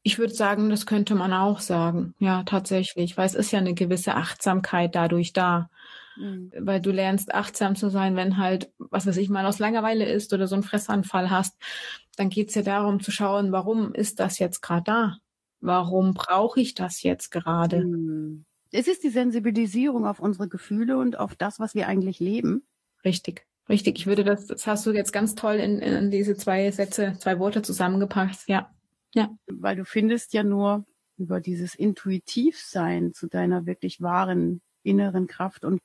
Ich 0.02 0.18
würde 0.18 0.34
sagen, 0.34 0.68
das 0.68 0.84
könnte 0.84 1.14
man 1.14 1.32
auch 1.32 1.60
sagen. 1.60 2.14
Ja, 2.18 2.42
tatsächlich, 2.44 3.16
weil 3.16 3.26
es 3.26 3.34
ist 3.34 3.50
ja 3.50 3.58
eine 3.58 3.74
gewisse 3.74 4.14
Achtsamkeit 4.14 4.94
dadurch 4.94 5.32
da. 5.32 5.70
Mhm. 6.16 6.52
Weil 6.58 6.80
du 6.80 6.90
lernst 6.90 7.34
achtsam 7.34 7.76
zu 7.76 7.88
sein, 7.88 8.16
wenn 8.16 8.38
halt, 8.38 8.72
was 8.78 9.06
weiß 9.06 9.16
ich, 9.16 9.28
mal 9.28 9.46
aus 9.46 9.58
Langeweile 9.58 10.04
ist 10.04 10.32
oder 10.32 10.46
so 10.46 10.54
einen 10.54 10.62
Fressanfall 10.62 11.30
hast, 11.30 11.56
dann 12.16 12.30
geht's 12.30 12.54
ja 12.54 12.62
darum 12.62 13.00
zu 13.00 13.10
schauen, 13.10 13.52
warum 13.52 13.92
ist 13.92 14.20
das 14.20 14.38
jetzt 14.38 14.60
gerade 14.60 14.84
da? 14.84 15.16
Warum 15.60 16.14
brauche 16.14 16.60
ich 16.60 16.74
das 16.74 17.02
jetzt 17.02 17.30
gerade? 17.30 17.84
Mhm. 17.84 18.44
Es 18.70 18.88
ist 18.88 19.04
die 19.04 19.10
Sensibilisierung 19.10 20.06
auf 20.06 20.20
unsere 20.20 20.48
Gefühle 20.48 20.98
und 20.98 21.18
auf 21.18 21.34
das, 21.36 21.60
was 21.60 21.74
wir 21.74 21.86
eigentlich 21.88 22.20
leben. 22.20 22.64
Richtig. 23.04 23.46
Richtig, 23.68 23.98
ich 23.98 24.06
würde 24.06 24.24
das, 24.24 24.46
das 24.46 24.66
hast 24.66 24.84
du 24.84 24.90
jetzt 24.90 25.12
ganz 25.12 25.34
toll 25.34 25.54
in, 25.54 25.78
in 25.78 26.10
diese 26.10 26.36
zwei 26.36 26.70
Sätze, 26.70 27.14
zwei 27.18 27.38
Worte 27.38 27.62
zusammengepackt, 27.62 28.46
ja. 28.46 28.70
Ja. 29.14 29.30
Weil 29.46 29.76
du 29.76 29.84
findest 29.84 30.34
ja 30.34 30.42
nur 30.42 30.84
über 31.16 31.40
dieses 31.40 31.74
Intuitivsein 31.74 33.14
zu 33.14 33.28
deiner 33.28 33.64
wirklich 33.64 34.02
wahren 34.02 34.60
inneren 34.82 35.26
Kraft 35.26 35.64
und 35.64 35.80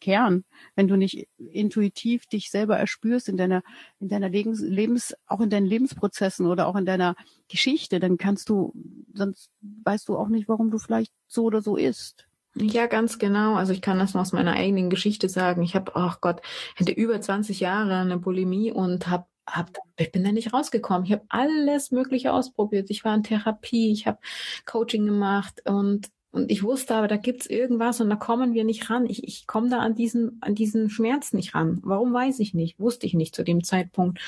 Kern, 0.00 0.44
wenn 0.74 0.88
du 0.88 0.96
nicht 0.96 1.28
intuitiv 1.38 2.26
dich 2.26 2.50
selber 2.50 2.76
erspürst 2.76 3.28
in 3.28 3.36
deiner, 3.36 3.62
in 4.00 4.08
deiner 4.08 4.28
Lebens, 4.28 4.60
Lebens, 4.60 5.14
auch 5.26 5.40
in 5.40 5.50
deinen 5.50 5.66
Lebensprozessen 5.66 6.46
oder 6.46 6.66
auch 6.66 6.76
in 6.76 6.86
deiner 6.86 7.16
Geschichte, 7.48 8.00
dann 8.00 8.18
kannst 8.18 8.48
du, 8.48 8.72
sonst 9.14 9.50
weißt 9.84 10.08
du 10.08 10.16
auch 10.16 10.28
nicht, 10.28 10.48
warum 10.48 10.70
du 10.70 10.78
vielleicht 10.78 11.12
so 11.26 11.44
oder 11.44 11.62
so 11.62 11.76
isst. 11.76 12.26
Ja, 12.54 12.86
ganz 12.86 13.18
genau. 13.18 13.54
Also 13.54 13.72
ich 13.72 13.80
kann 13.80 13.98
das 13.98 14.14
aus 14.14 14.32
meiner 14.32 14.52
eigenen 14.52 14.90
Geschichte 14.90 15.28
sagen. 15.28 15.62
Ich 15.62 15.74
habe, 15.74 15.92
ach 15.94 16.20
Gott, 16.20 16.42
hätte 16.74 16.92
über 16.92 17.20
20 17.20 17.60
Jahre 17.60 17.96
eine 17.96 18.18
Bulimie 18.18 18.72
und 18.72 19.08
habe 19.08 19.26
hab, 19.46 19.70
ich 19.96 20.12
bin 20.12 20.22
da 20.24 20.32
nicht 20.32 20.52
rausgekommen. 20.52 21.04
Ich 21.04 21.12
habe 21.12 21.24
alles 21.28 21.90
Mögliche 21.90 22.32
ausprobiert. 22.32 22.90
Ich 22.90 23.04
war 23.04 23.14
in 23.14 23.22
Therapie, 23.22 23.92
ich 23.92 24.06
habe 24.06 24.18
Coaching 24.66 25.06
gemacht 25.06 25.62
und 25.64 26.10
und 26.32 26.50
ich 26.50 26.62
wusste 26.62 26.94
aber, 26.94 27.08
da 27.08 27.18
gibt's 27.18 27.46
irgendwas 27.46 28.00
und 28.00 28.08
da 28.08 28.16
kommen 28.16 28.54
wir 28.54 28.64
nicht 28.64 28.88
ran. 28.88 29.06
Ich, 29.06 29.22
ich 29.22 29.46
komme 29.46 29.68
da 29.68 29.80
an 29.80 29.94
diesen, 29.94 30.38
an 30.40 30.54
diesen 30.54 30.88
Schmerz 30.88 31.34
nicht 31.34 31.54
ran. 31.54 31.78
Warum 31.82 32.14
weiß 32.14 32.40
ich 32.40 32.54
nicht? 32.54 32.80
Wusste 32.80 33.06
ich 33.06 33.12
nicht 33.12 33.36
zu 33.36 33.44
dem 33.44 33.62
Zeitpunkt. 33.62 34.18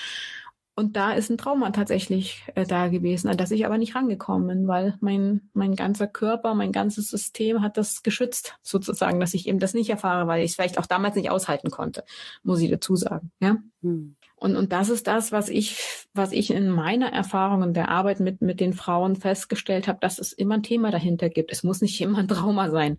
Und 0.76 0.96
da 0.96 1.12
ist 1.12 1.30
ein 1.30 1.38
Trauma 1.38 1.70
tatsächlich 1.70 2.42
äh, 2.56 2.66
da 2.66 2.88
gewesen, 2.88 3.28
an 3.28 3.36
das 3.38 3.52
ich 3.52 3.64
aber 3.64 3.78
nicht 3.78 3.94
rangekommen 3.94 4.48
bin, 4.48 4.68
weil 4.68 4.98
mein, 5.00 5.48
mein 5.54 5.76
ganzer 5.76 6.06
Körper, 6.06 6.54
mein 6.54 6.72
ganzes 6.72 7.08
System 7.08 7.62
hat 7.62 7.76
das 7.78 8.02
geschützt, 8.02 8.58
sozusagen, 8.62 9.20
dass 9.20 9.34
ich 9.34 9.46
eben 9.46 9.60
das 9.60 9.72
nicht 9.72 9.88
erfahre, 9.88 10.26
weil 10.26 10.44
ich 10.44 10.50
es 10.50 10.56
vielleicht 10.56 10.78
auch 10.78 10.86
damals 10.86 11.14
nicht 11.14 11.30
aushalten 11.30 11.70
konnte, 11.70 12.04
muss 12.42 12.60
ich 12.60 12.70
dazu 12.70 12.96
sagen. 12.96 13.30
Ja? 13.40 13.56
Hm. 13.82 14.16
Und, 14.36 14.56
und 14.56 14.72
das 14.72 14.88
ist 14.88 15.06
das, 15.06 15.32
was 15.32 15.48
ich, 15.48 16.06
was 16.12 16.32
ich 16.32 16.50
in 16.50 16.68
meiner 16.68 17.12
Erfahrung 17.12 17.62
in 17.62 17.74
der 17.74 17.88
Arbeit 17.88 18.20
mit, 18.20 18.42
mit 18.42 18.60
den 18.60 18.72
Frauen 18.74 19.16
festgestellt 19.16 19.88
habe, 19.88 20.00
dass 20.00 20.18
es 20.18 20.32
immer 20.32 20.56
ein 20.56 20.62
Thema 20.62 20.90
dahinter 20.90 21.28
gibt. 21.28 21.52
Es 21.52 21.62
muss 21.62 21.80
nicht 21.80 22.00
immer 22.02 22.18
ein 22.18 22.28
Trauma 22.28 22.70
sein. 22.70 22.98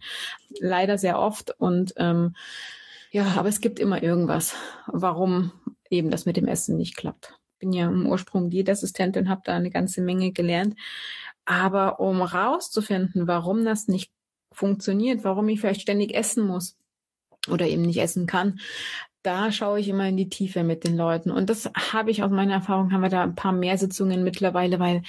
Leider 0.60 0.98
sehr 0.98 1.20
oft. 1.20 1.52
Und 1.60 1.94
ähm, 1.98 2.36
ja, 3.12 3.36
aber 3.38 3.50
es 3.50 3.62
gibt 3.62 3.80
immer 3.80 4.02
irgendwas, 4.02 4.56
warum 4.88 5.52
eben 5.90 6.10
das 6.10 6.26
mit 6.26 6.38
dem 6.38 6.48
Essen 6.48 6.78
nicht 6.78 6.98
klappt 6.98 7.36
bin 7.66 7.74
ja 7.74 7.88
im 7.88 8.06
Ursprung 8.06 8.50
Diätassistentin, 8.50 9.30
habe 9.30 9.42
da 9.44 9.56
eine 9.56 9.72
ganze 9.72 10.02
Menge 10.02 10.32
gelernt. 10.32 10.76
Aber 11.46 12.00
um 12.00 12.22
rauszufinden, 12.22 13.28
warum 13.28 13.66
das 13.66 13.88
nicht 13.88 14.12
funktioniert, 14.52 15.24
warum 15.24 15.50
ich 15.50 15.60
vielleicht 15.60 15.82
ständig 15.82 16.16
essen 16.16 16.46
muss 16.46 16.78
oder 17.50 17.68
eben 17.68 17.84
nicht 17.84 18.00
essen 18.00 18.26
kann, 18.26 18.60
da 19.26 19.52
schaue 19.52 19.80
ich 19.80 19.90
immer 19.90 20.08
in 20.08 20.18
die 20.18 20.30
Tiefe 20.30 20.64
mit 20.64 20.84
den 20.84 20.98
Leuten. 20.98 21.32
Und 21.32 21.50
das 21.50 21.70
habe 21.92 22.12
ich 22.12 22.24
aus 22.24 22.32
meiner 22.32 22.54
Erfahrung, 22.54 22.92
haben 22.92 23.02
wir 23.02 23.10
da 23.10 23.24
ein 23.24 23.36
paar 23.36 23.52
mehr 23.52 23.78
Sitzungen 23.78 24.24
mittlerweile, 24.24 24.80
weil 24.80 25.04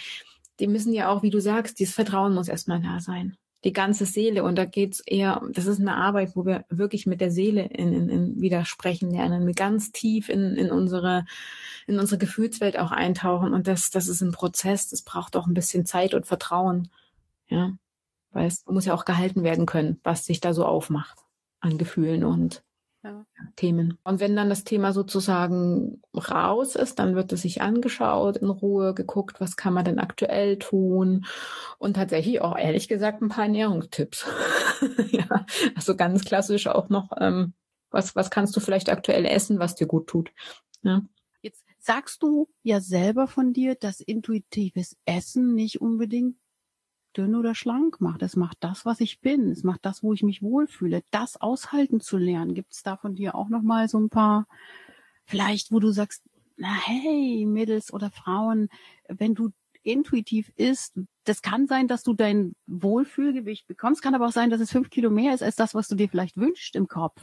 die 0.61 0.67
müssen 0.67 0.93
ja 0.93 1.09
auch, 1.11 1.23
wie 1.23 1.31
du 1.31 1.41
sagst, 1.41 1.79
dieses 1.79 1.95
Vertrauen 1.95 2.35
muss 2.35 2.49
erstmal 2.49 2.81
da 2.81 3.01
sein 3.01 3.37
die 3.67 3.73
ganze 3.73 4.07
Seele. 4.07 4.45
Und 4.45 4.57
da 4.57 4.65
geht's 4.65 5.01
eher, 5.01 5.43
das 5.51 5.67
ist 5.67 5.81
eine 5.81 5.97
Arbeit, 5.97 6.37
wo 6.37 6.47
wir 6.47 6.65
wirklich 6.69 7.05
mit 7.07 7.21
der 7.21 7.31
Seele 7.31 7.65
in, 7.65 7.93
in, 7.93 8.09
in 8.09 8.41
widersprechen 8.41 9.11
lernen, 9.11 9.53
ganz 9.55 9.93
tief 9.93 10.29
in, 10.29 10.55
in 10.57 10.71
unsere, 10.71 11.27
in 11.87 11.99
unsere 11.99 12.19
Gefühlswelt 12.19 12.79
auch 12.79 12.93
eintauchen. 12.93 13.55
Und 13.55 13.67
das, 13.67 13.91
das 13.91 14.09
ist 14.09 14.21
ein 14.21 14.33
Prozess, 14.33 14.89
das 14.89 15.03
braucht 15.03 15.37
auch 15.37 15.47
ein 15.47 15.55
bisschen 15.55 15.85
Zeit 15.85 16.15
und 16.15 16.27
Vertrauen. 16.27 16.89
Ja. 17.49 17.73
Weil 18.31 18.47
es 18.47 18.65
muss 18.67 18.85
ja 18.85 18.95
auch 18.95 19.05
gehalten 19.05 19.43
werden 19.43 19.67
können, 19.67 19.99
was 20.05 20.27
sich 20.27 20.41
da 20.41 20.55
so 20.55 20.65
aufmacht 20.65 21.19
an 21.61 21.79
Gefühlen 21.79 22.23
und 22.23 22.63
ja. 23.11 23.45
Themen. 23.57 23.99
Und 24.05 24.21
wenn 24.21 24.37
dann 24.37 24.49
das 24.49 24.65
Thema 24.65 24.93
sozusagen 24.93 26.03
raus 26.15 26.77
ist, 26.77 26.99
dann 26.99 27.15
wird 27.15 27.33
es 27.33 27.43
sich 27.43 27.63
angeschaut, 27.63 28.37
in 28.37 28.51
Ruhe 28.51 28.95
geguckt, 28.95 29.41
was 29.41 29.57
kann 29.57 29.73
man 29.73 29.85
denn 29.85 29.99
aktuell 29.99 30.59
tun 30.59 31.27
und 31.79 31.95
tatsächlich 31.95 32.41
auch 32.41 32.57
ehrlich 32.57 32.89
gesagt 32.89 33.23
ein 33.23 33.29
paar 33.29 33.45
Ernährungstipps. 33.45 34.27
ja, 35.11 35.47
also 35.75 35.97
ganz 35.97 36.25
klassisch 36.25 36.67
auch 36.67 36.89
noch, 36.89 37.11
ähm, 37.21 37.55
was, 37.91 38.17
was 38.17 38.31
kannst 38.31 38.57
du 38.57 38.61
vielleicht 38.61 38.91
aktuell 38.91 39.25
essen, 39.25 39.59
was 39.59 39.75
dir 39.75 39.87
gut 39.87 40.07
tut. 40.09 40.33
Ja. 40.83 41.03
Jetzt 41.43 41.65
sagst 41.79 42.23
du 42.23 42.49
ja 42.63 42.81
selber 42.81 43.27
von 43.27 43.53
dir, 43.53 43.75
dass 43.75 44.01
intuitives 44.01 44.97
Essen 45.05 45.55
nicht 45.55 45.81
unbedingt 45.81 46.37
dünn 47.17 47.35
oder 47.35 47.55
schlank 47.55 48.01
macht. 48.01 48.23
Es 48.23 48.37
macht 48.37 48.59
das, 48.61 48.85
was 48.85 49.01
ich 49.01 49.21
bin. 49.21 49.51
Es 49.51 49.65
macht 49.65 49.85
das, 49.85 50.03
wo 50.03 50.13
ich 50.13 50.23
mich 50.23 50.43
wohlfühle. 50.43 51.03
Das 51.11 51.41
aushalten 51.41 52.01
zu 52.01 52.17
lernen. 52.17 52.55
Gibt 52.55 52.73
es 52.73 52.83
da 52.83 52.97
von 52.97 53.15
dir 53.15 53.35
auch 53.35 53.49
noch 53.49 53.63
mal 53.63 53.89
so 53.89 53.99
ein 53.99 54.09
paar, 54.09 54.47
vielleicht, 55.25 55.73
wo 55.73 55.81
du 55.81 55.91
sagst, 55.91 56.23
na 56.57 56.73
hey, 56.73 57.45
Mädels 57.47 57.93
oder 57.93 58.11
Frauen, 58.11 58.69
wenn 59.09 59.35
du 59.35 59.51
intuitiv 59.83 60.53
isst, 60.57 60.99
das 61.25 61.43
kann 61.43 61.67
sein, 61.67 61.89
dass 61.89 62.03
du 62.03 62.13
dein 62.13 62.55
Wohlfühlgewicht 62.67 63.67
bekommst, 63.67 64.03
kann 64.03 64.15
aber 64.15 64.27
auch 64.27 64.33
sein, 64.33 64.51
dass 64.51 64.61
es 64.61 64.73
fünf 64.73 64.91
Kilo 64.91 65.11
mehr 65.11 65.35
ist 65.35 65.43
als 65.43 65.57
das, 65.57 65.75
was 65.75 65.89
du 65.89 65.95
dir 65.95 66.09
vielleicht 66.09 66.37
wünschst 66.37 66.77
im 66.77 66.89
Kopf. 66.89 67.21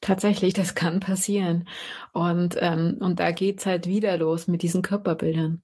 Tatsächlich, 0.00 0.54
das 0.54 0.74
kann 0.74 1.00
passieren. 1.00 1.68
Und, 2.12 2.56
ähm, 2.60 2.96
und 3.00 3.20
da 3.20 3.32
geht's 3.32 3.66
halt 3.66 3.86
wieder 3.86 4.16
los 4.16 4.46
mit 4.48 4.62
diesen 4.62 4.82
Körperbildern. 4.82 5.62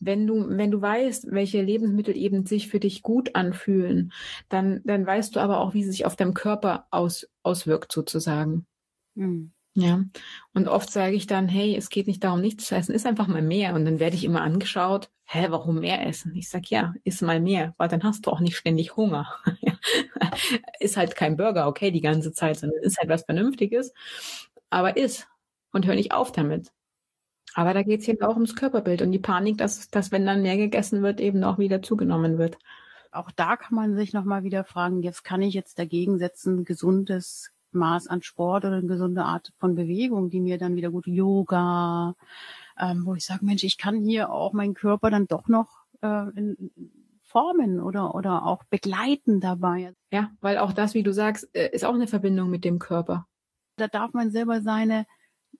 Wenn 0.00 0.26
du, 0.26 0.46
wenn 0.48 0.70
du 0.70 0.80
weißt, 0.80 1.30
welche 1.30 1.62
Lebensmittel 1.62 2.16
eben 2.16 2.46
sich 2.46 2.68
für 2.68 2.80
dich 2.80 3.02
gut 3.02 3.34
anfühlen, 3.34 4.12
dann, 4.48 4.80
dann 4.84 5.06
weißt 5.06 5.36
du 5.36 5.40
aber 5.40 5.58
auch, 5.58 5.74
wie 5.74 5.84
sie 5.84 5.90
sich 5.90 6.06
auf 6.06 6.16
deinem 6.16 6.34
Körper 6.34 6.86
aus, 6.90 7.28
auswirkt 7.42 7.92
sozusagen. 7.92 8.66
Mhm. 9.14 9.52
Ja. 9.74 10.04
Und 10.52 10.68
oft 10.68 10.90
sage 10.90 11.14
ich 11.14 11.26
dann, 11.26 11.48
hey, 11.48 11.74
es 11.74 11.88
geht 11.88 12.06
nicht 12.06 12.22
darum, 12.22 12.42
nichts 12.42 12.66
zu 12.66 12.74
essen, 12.74 12.94
ist 12.94 13.06
einfach 13.06 13.26
mal 13.26 13.40
mehr. 13.40 13.74
Und 13.74 13.86
dann 13.86 14.00
werde 14.00 14.16
ich 14.16 14.24
immer 14.24 14.42
angeschaut, 14.42 15.10
hä, 15.24 15.46
warum 15.48 15.80
mehr 15.80 16.06
essen? 16.06 16.34
Ich 16.36 16.50
sag, 16.50 16.68
ja, 16.68 16.92
iss 17.04 17.22
mal 17.22 17.40
mehr, 17.40 17.74
weil 17.78 17.88
dann 17.88 18.02
hast 18.02 18.26
du 18.26 18.30
auch 18.30 18.40
nicht 18.40 18.56
ständig 18.56 18.96
Hunger. 18.96 19.34
ist 20.80 20.96
halt 20.98 21.16
kein 21.16 21.36
Burger, 21.36 21.68
okay, 21.68 21.90
die 21.90 22.02
ganze 22.02 22.32
Zeit, 22.32 22.58
sondern 22.58 22.82
ist 22.82 22.98
halt 22.98 23.08
was 23.08 23.24
Vernünftiges. 23.24 23.94
Aber 24.68 24.96
iss 24.98 25.26
und 25.72 25.86
hör 25.86 25.94
nicht 25.94 26.12
auf 26.12 26.32
damit. 26.32 26.72
Aber 27.54 27.74
da 27.74 27.82
geht's 27.82 28.08
eben 28.08 28.22
auch 28.22 28.34
ums 28.34 28.56
Körperbild 28.56 29.02
und 29.02 29.12
die 29.12 29.18
Panik, 29.18 29.58
dass, 29.58 29.88
dass 29.88 30.10
wenn 30.10 30.26
dann 30.26 30.42
mehr 30.42 30.56
gegessen 30.56 31.02
wird, 31.02 31.20
eben 31.20 31.44
auch 31.44 31.58
wieder 31.58 31.82
zugenommen 31.82 32.38
wird. 32.38 32.56
Auch 33.10 33.30
da 33.30 33.56
kann 33.56 33.74
man 33.74 33.94
sich 33.94 34.12
nochmal 34.12 34.42
wieder 34.42 34.64
fragen, 34.64 35.02
jetzt 35.02 35.22
kann 35.22 35.42
ich 35.42 35.52
jetzt 35.52 35.78
dagegen 35.78 36.18
setzen, 36.18 36.64
gesundes 36.64 37.52
Maß 37.72 38.06
an 38.06 38.22
Sport 38.22 38.64
oder 38.64 38.76
eine 38.76 38.86
gesunde 38.86 39.24
Art 39.24 39.52
von 39.58 39.74
Bewegung, 39.74 40.30
die 40.30 40.40
mir 40.40 40.58
dann 40.58 40.76
wieder 40.76 40.90
gut 40.90 41.06
Yoga, 41.06 42.14
ähm, 42.78 43.04
wo 43.04 43.14
ich 43.14 43.24
sage, 43.24 43.44
Mensch, 43.44 43.64
ich 43.64 43.78
kann 43.78 44.00
hier 44.00 44.30
auch 44.30 44.52
meinen 44.52 44.74
Körper 44.74 45.10
dann 45.10 45.26
doch 45.26 45.48
noch 45.48 45.68
äh, 46.00 46.28
in, 46.36 46.70
formen 47.22 47.80
oder 47.80 48.14
oder 48.14 48.44
auch 48.46 48.64
begleiten 48.64 49.40
dabei. 49.40 49.94
Ja, 50.10 50.30
weil 50.40 50.58
auch 50.58 50.72
das, 50.72 50.94
wie 50.94 51.02
du 51.02 51.12
sagst, 51.12 51.48
äh, 51.54 51.70
ist 51.72 51.84
auch 51.84 51.94
eine 51.94 52.06
Verbindung 52.06 52.50
mit 52.50 52.64
dem 52.64 52.78
Körper. 52.78 53.26
Da 53.76 53.88
darf 53.88 54.12
man 54.12 54.30
selber 54.30 54.60
seine 54.60 55.06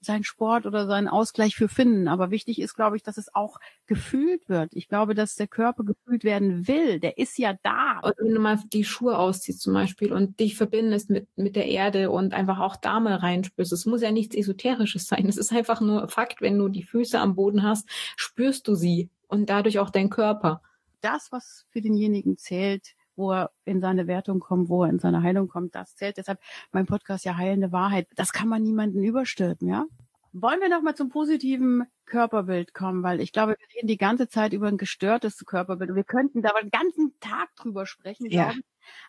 seinen 0.05 0.25
Sport 0.25 0.67
oder 0.67 0.87
seinen 0.87 1.09
Ausgleich 1.09 1.55
für 1.55 1.69
finden. 1.69 2.09
Aber 2.09 2.31
wichtig 2.31 2.61
ist, 2.61 2.75
glaube 2.75 2.97
ich, 2.97 3.03
dass 3.03 3.17
es 3.17 3.35
auch 3.35 3.59
gefühlt 3.87 4.49
wird. 4.49 4.71
Ich 4.75 4.89
glaube, 4.89 5.15
dass 5.15 5.35
der 5.35 5.49
Körper 5.49 5.85
gefühlt 5.85 6.25
werden 6.25 6.69
will. 6.69 7.01
Der 7.01 7.19
ist 7.19 7.39
ja 7.39 7.55
da. 7.63 8.01
Und 8.03 8.15
wenn 8.19 8.35
du 8.35 8.41
mal 8.41 8.59
die 8.73 8.85
Schuhe 8.85 9.19
ausziehst 9.19 9.61
zum 9.61 9.75
Beispiel 9.75 10.13
und 10.13 10.41
dich 10.41 10.57
verbindest 10.57 11.11
mit, 11.11 11.27
mit 11.37 11.57
der 11.57 11.67
Erde 11.67 12.11
und 12.11 12.35
einfach 12.35 12.61
auch 12.61 12.77
da 12.77 13.01
mal 13.01 13.17
reinspürst. 13.17 13.73
Es 13.73 13.87
muss 13.87 14.03
ja 14.03 14.11
nichts 14.11 14.37
Esoterisches 14.37 15.07
sein. 15.07 15.27
Es 15.29 15.37
ist 15.37 15.53
einfach 15.53 15.81
nur 15.81 16.09
Fakt, 16.09 16.41
wenn 16.41 16.59
du 16.59 16.69
die 16.69 16.83
Füße 16.83 17.19
am 17.19 17.35
Boden 17.35 17.63
hast, 17.63 17.89
spürst 18.17 18.69
du 18.69 18.75
sie 18.75 19.11
und 19.29 19.51
dadurch 19.51 19.79
auch 19.79 19.91
dein 19.91 20.11
Körper. 20.11 20.63
Das, 21.01 21.33
was 21.33 21.67
für 21.71 21.81
denjenigen 21.81 22.39
zählt, 22.39 22.95
wo 23.17 23.33
er 23.33 23.51
in 23.65 23.81
seine 23.81 24.07
Wertung 24.07 24.41
kommt, 24.41 24.69
wo 24.69 24.85
er 24.85 24.91
in 24.91 24.99
seine 24.99 25.23
Heilung 25.23 25.49
kommt, 25.49 25.75
das 25.75 25.97
zählt. 25.97 26.17
Deshalb 26.17 26.41
mein 26.71 26.87
Podcast 26.87 27.25
ja 27.25 27.37
heilende 27.37 27.73
Wahrheit. 27.73 28.09
Das 28.17 28.33
kann 28.33 28.49
man 28.49 28.63
niemanden 28.63 29.03
überstülpen, 29.03 29.69
ja? 29.69 29.87
Wollen 30.35 30.61
wir 30.61 30.71
nochmal 30.71 30.95
zum 30.95 31.11
positiven 31.11 31.85
Körperbild 32.07 32.73
kommen, 32.73 33.03
weil 33.03 33.21
ich 33.21 33.33
glaube, 33.33 33.55
wir 33.59 33.77
reden 33.77 33.87
die 33.87 33.99
ganze 33.99 34.29
Zeit 34.29 34.55
über 34.55 34.67
ein 34.69 34.79
gestörtes 34.79 35.37
Körperbild 35.45 35.91
und 35.91 35.97
wir 35.97 36.05
könnten 36.05 36.41
da 36.41 36.51
den 36.59 36.71
ganzen 36.71 37.15
Tag 37.21 37.55
drüber 37.57 37.85
sprechen. 37.85 38.31
Ja. 38.31 38.55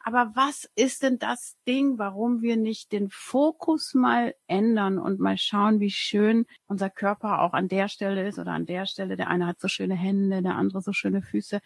Aber 0.03 0.31
was 0.35 0.69
ist 0.75 1.01
denn 1.01 1.19
das 1.19 1.55
Ding, 1.65 1.97
warum 1.97 2.41
wir 2.41 2.57
nicht 2.57 2.91
den 2.91 3.09
Fokus 3.09 3.93
mal 3.93 4.35
ändern 4.47 4.99
und 4.99 5.21
mal 5.21 5.37
schauen, 5.37 5.79
wie 5.79 5.91
schön 5.91 6.45
unser 6.67 6.89
Körper 6.89 7.41
auch 7.41 7.53
an 7.53 7.69
der 7.69 7.87
Stelle 7.87 8.27
ist 8.27 8.37
oder 8.37 8.51
an 8.51 8.65
der 8.65 8.85
Stelle. 8.85 9.15
Der 9.15 9.29
eine 9.29 9.47
hat 9.47 9.61
so 9.61 9.69
schöne 9.69 9.95
Hände, 9.95 10.41
der 10.41 10.55
andere 10.55 10.81
so 10.81 10.91
schöne 10.91 11.21
Füße, 11.21 11.61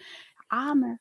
Arme, 0.50 1.00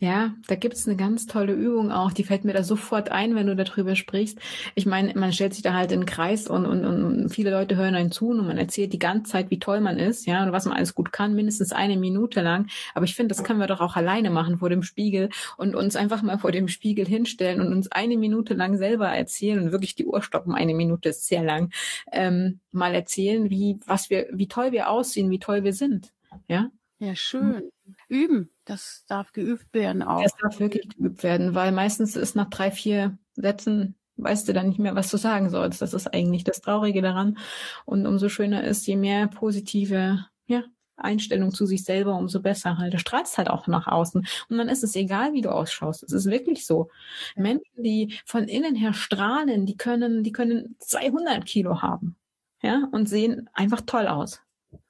ja, 0.00 0.34
da 0.46 0.54
gibt's 0.54 0.86
eine 0.86 0.96
ganz 0.96 1.26
tolle 1.26 1.54
Übung 1.54 1.90
auch, 1.90 2.12
die 2.12 2.22
fällt 2.22 2.44
mir 2.44 2.52
da 2.52 2.62
sofort 2.62 3.10
ein, 3.10 3.34
wenn 3.34 3.48
du 3.48 3.56
darüber 3.56 3.96
sprichst. 3.96 4.38
Ich 4.76 4.86
meine, 4.86 5.12
man 5.14 5.32
stellt 5.32 5.54
sich 5.54 5.62
da 5.64 5.74
halt 5.74 5.90
in 5.90 6.00
den 6.00 6.06
Kreis 6.06 6.46
und, 6.46 6.66
und, 6.66 6.84
und 6.84 7.30
viele 7.30 7.50
Leute 7.50 7.74
hören 7.74 7.96
einen 7.96 8.12
zu 8.12 8.28
und 8.28 8.46
man 8.46 8.58
erzählt 8.58 8.92
die 8.92 9.00
ganze 9.00 9.32
Zeit, 9.32 9.50
wie 9.50 9.58
toll 9.58 9.80
man 9.80 9.98
ist, 9.98 10.24
ja, 10.26 10.44
und 10.44 10.52
was 10.52 10.66
man 10.66 10.76
alles 10.76 10.94
gut 10.94 11.10
kann, 11.10 11.34
mindestens 11.34 11.72
eine 11.72 11.96
Minute 11.96 12.42
lang. 12.42 12.68
Aber 12.94 13.06
ich 13.06 13.16
finde, 13.16 13.34
das 13.34 13.42
können 13.42 13.58
wir 13.58 13.66
doch 13.66 13.80
auch 13.80 13.96
alleine 13.96 14.30
machen 14.30 14.58
vor 14.58 14.70
dem 14.70 14.84
Spiegel 14.84 15.30
und 15.56 15.74
uns 15.74 15.96
einfach 15.96 16.22
mal 16.22 16.38
vor 16.38 16.52
dem 16.52 16.68
Spiegel 16.68 17.04
hinstellen 17.04 17.60
und 17.60 17.72
uns 17.72 17.90
eine 17.90 18.16
Minute 18.16 18.54
lang 18.54 18.76
selber 18.76 19.08
erzählen 19.08 19.58
und 19.58 19.72
wirklich 19.72 19.96
die 19.96 20.06
Uhr 20.06 20.22
stoppen, 20.22 20.54
eine 20.54 20.74
Minute 20.74 21.08
ist 21.08 21.26
sehr 21.26 21.42
lang, 21.42 21.72
ähm, 22.12 22.60
mal 22.70 22.94
erzählen, 22.94 23.50
wie, 23.50 23.80
was 23.84 24.10
wir, 24.10 24.28
wie 24.32 24.46
toll 24.46 24.70
wir 24.70 24.90
aussehen, 24.90 25.28
wie 25.30 25.40
toll 25.40 25.64
wir 25.64 25.72
sind, 25.72 26.12
ja. 26.46 26.70
Ja, 27.00 27.14
schön. 27.14 27.70
Üben. 28.08 28.50
Das 28.64 29.04
darf 29.06 29.32
geübt 29.32 29.72
werden 29.72 30.02
auch. 30.02 30.22
Das 30.22 30.34
darf 30.36 30.60
wirklich 30.60 30.88
geübt 30.88 31.22
werden, 31.22 31.54
weil 31.54 31.72
meistens 31.72 32.16
ist 32.16 32.36
nach 32.36 32.50
drei, 32.50 32.70
vier 32.70 33.18
Sätzen 33.34 33.94
weißt 34.18 34.48
du 34.48 34.52
dann 34.52 34.68
nicht 34.68 34.78
mehr, 34.78 34.94
was 34.94 35.10
du 35.10 35.16
sagen 35.16 35.48
sollst. 35.48 35.80
Das 35.80 35.94
ist 35.94 36.12
eigentlich 36.12 36.44
das 36.44 36.60
Traurige 36.60 37.02
daran. 37.02 37.38
Und 37.84 38.06
umso 38.06 38.28
schöner 38.28 38.64
ist, 38.64 38.86
je 38.86 38.96
mehr 38.96 39.28
positive, 39.28 40.26
ja, 40.46 40.64
Einstellung 40.96 41.52
zu 41.52 41.64
sich 41.66 41.84
selber, 41.84 42.16
umso 42.16 42.40
besser 42.42 42.78
halt. 42.78 42.92
Du 42.92 42.98
strahlst 42.98 43.38
halt 43.38 43.48
auch 43.48 43.68
nach 43.68 43.86
außen. 43.86 44.26
Und 44.48 44.58
dann 44.58 44.68
ist 44.68 44.82
es 44.82 44.96
egal, 44.96 45.32
wie 45.32 45.42
du 45.42 45.50
ausschaust. 45.50 46.02
Es 46.02 46.12
ist 46.12 46.26
wirklich 46.26 46.66
so. 46.66 46.90
Menschen, 47.36 47.82
die 47.82 48.18
von 48.26 48.44
innen 48.48 48.74
her 48.74 48.92
strahlen, 48.92 49.64
die 49.64 49.76
können, 49.76 50.24
die 50.24 50.32
können 50.32 50.76
200 50.80 51.46
Kilo 51.46 51.82
haben. 51.82 52.16
Ja, 52.60 52.88
und 52.90 53.08
sehen 53.08 53.48
einfach 53.52 53.82
toll 53.82 54.08
aus. 54.08 54.42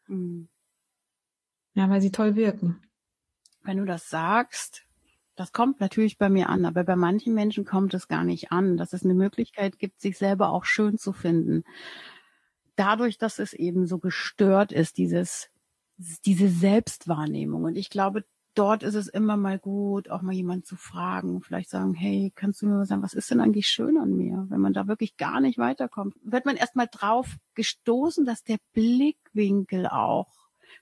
Mhm. 0.06 0.48
Ja, 1.74 1.90
weil 1.90 2.00
sie 2.00 2.10
toll 2.10 2.34
wirken. 2.34 2.80
Wenn 3.62 3.78
du 3.78 3.84
das 3.84 4.08
sagst, 4.08 4.84
das 5.36 5.52
kommt 5.52 5.80
natürlich 5.80 6.18
bei 6.18 6.28
mir 6.28 6.48
an, 6.48 6.64
aber 6.64 6.82
bei 6.82 6.96
manchen 6.96 7.32
Menschen 7.32 7.64
kommt 7.64 7.94
es 7.94 8.08
gar 8.08 8.24
nicht 8.24 8.50
an, 8.50 8.76
dass 8.76 8.92
es 8.92 9.04
eine 9.04 9.14
Möglichkeit 9.14 9.78
gibt, 9.78 10.00
sich 10.00 10.18
selber 10.18 10.50
auch 10.50 10.64
schön 10.64 10.98
zu 10.98 11.12
finden. 11.12 11.62
Dadurch, 12.74 13.18
dass 13.18 13.38
es 13.38 13.52
eben 13.52 13.86
so 13.86 13.98
gestört 13.98 14.72
ist, 14.72 14.98
dieses, 14.98 15.48
diese 16.24 16.48
Selbstwahrnehmung. 16.48 17.64
Und 17.64 17.76
ich 17.76 17.88
glaube, 17.88 18.24
dort 18.54 18.82
ist 18.82 18.96
es 18.96 19.06
immer 19.06 19.36
mal 19.36 19.60
gut, 19.60 20.10
auch 20.10 20.22
mal 20.22 20.34
jemand 20.34 20.66
zu 20.66 20.74
fragen, 20.74 21.40
vielleicht 21.40 21.70
sagen, 21.70 21.94
hey, 21.94 22.32
kannst 22.34 22.60
du 22.60 22.66
mir 22.66 22.74
mal 22.74 22.86
sagen, 22.86 23.02
was 23.02 23.14
ist 23.14 23.30
denn 23.30 23.40
eigentlich 23.40 23.68
schön 23.68 23.96
an 23.96 24.16
mir? 24.16 24.46
Wenn 24.48 24.60
man 24.60 24.72
da 24.72 24.88
wirklich 24.88 25.16
gar 25.16 25.40
nicht 25.40 25.58
weiterkommt, 25.58 26.16
wird 26.24 26.46
man 26.46 26.56
erstmal 26.56 26.88
drauf 26.90 27.36
gestoßen, 27.54 28.26
dass 28.26 28.42
der 28.42 28.58
Blickwinkel 28.72 29.86
auch 29.86 30.37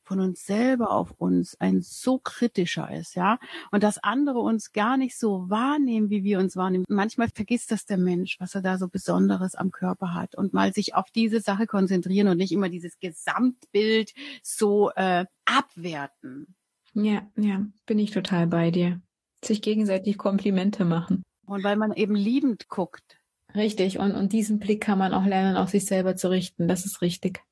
von 0.06 0.20
uns 0.20 0.46
selber 0.46 0.90
auf 0.92 1.12
uns 1.18 1.60
ein 1.60 1.82
so 1.82 2.18
kritischer 2.18 2.90
ist, 2.90 3.16
ja, 3.16 3.38
und 3.70 3.82
dass 3.82 3.98
andere 3.98 4.38
uns 4.38 4.72
gar 4.72 4.96
nicht 4.96 5.18
so 5.18 5.50
wahrnehmen, 5.50 6.10
wie 6.10 6.24
wir 6.24 6.38
uns 6.38 6.56
wahrnehmen. 6.56 6.84
Manchmal 6.88 7.28
vergisst 7.28 7.70
das 7.72 7.86
der 7.86 7.98
Mensch, 7.98 8.38
was 8.40 8.54
er 8.54 8.62
da 8.62 8.78
so 8.78 8.88
Besonderes 8.88 9.54
am 9.54 9.70
Körper 9.70 10.14
hat 10.14 10.34
und 10.34 10.54
mal 10.54 10.72
sich 10.72 10.94
auf 10.94 11.10
diese 11.10 11.40
Sache 11.40 11.66
konzentrieren 11.66 12.28
und 12.28 12.38
nicht 12.38 12.52
immer 12.52 12.68
dieses 12.68 12.98
Gesamtbild 12.98 14.12
so 14.42 14.90
äh, 14.94 15.26
abwerten. 15.44 16.54
Ja, 16.94 17.22
ja, 17.36 17.66
bin 17.84 17.98
ich 17.98 18.10
total 18.10 18.46
bei 18.46 18.70
dir. 18.70 19.00
Sich 19.44 19.60
gegenseitig 19.60 20.16
Komplimente 20.16 20.84
machen. 20.84 21.22
Und 21.46 21.62
weil 21.62 21.76
man 21.76 21.92
eben 21.92 22.14
liebend 22.14 22.68
guckt. 22.68 23.20
Richtig, 23.54 23.98
und, 23.98 24.12
und 24.12 24.32
diesen 24.32 24.58
Blick 24.58 24.82
kann 24.82 24.98
man 24.98 25.14
auch 25.14 25.24
lernen, 25.24 25.56
auf 25.56 25.70
sich 25.70 25.86
selber 25.86 26.16
zu 26.16 26.28
richten. 26.28 26.68
Das 26.68 26.84
ist 26.84 27.02
richtig. 27.02 27.42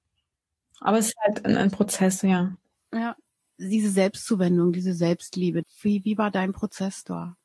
Aber 0.84 0.98
es 0.98 1.08
ist 1.08 1.16
halt 1.18 1.46
ein, 1.46 1.56
ein 1.56 1.70
Prozess, 1.70 2.20
ja. 2.22 2.56
Ja, 2.92 3.16
diese 3.58 3.88
Selbstzuwendung, 3.88 4.70
diese 4.70 4.92
Selbstliebe. 4.92 5.62
Wie, 5.80 6.04
wie 6.04 6.18
war 6.18 6.30
dein 6.30 6.52
Prozess 6.52 7.04
da? 7.04 7.36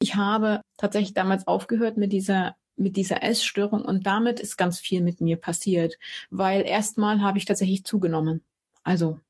Ich 0.00 0.16
habe 0.16 0.62
tatsächlich 0.76 1.14
damals 1.14 1.46
aufgehört 1.46 1.96
mit 1.96 2.12
dieser 2.12 2.56
mit 2.74 2.96
dieser 2.96 3.22
Essstörung 3.22 3.82
und 3.82 4.06
damit 4.06 4.40
ist 4.40 4.56
ganz 4.56 4.80
viel 4.80 5.02
mit 5.02 5.20
mir 5.20 5.36
passiert, 5.36 5.98
weil 6.30 6.62
erstmal 6.62 7.20
habe 7.20 7.38
ich 7.38 7.44
tatsächlich 7.44 7.84
zugenommen. 7.84 8.42
Also 8.82 9.20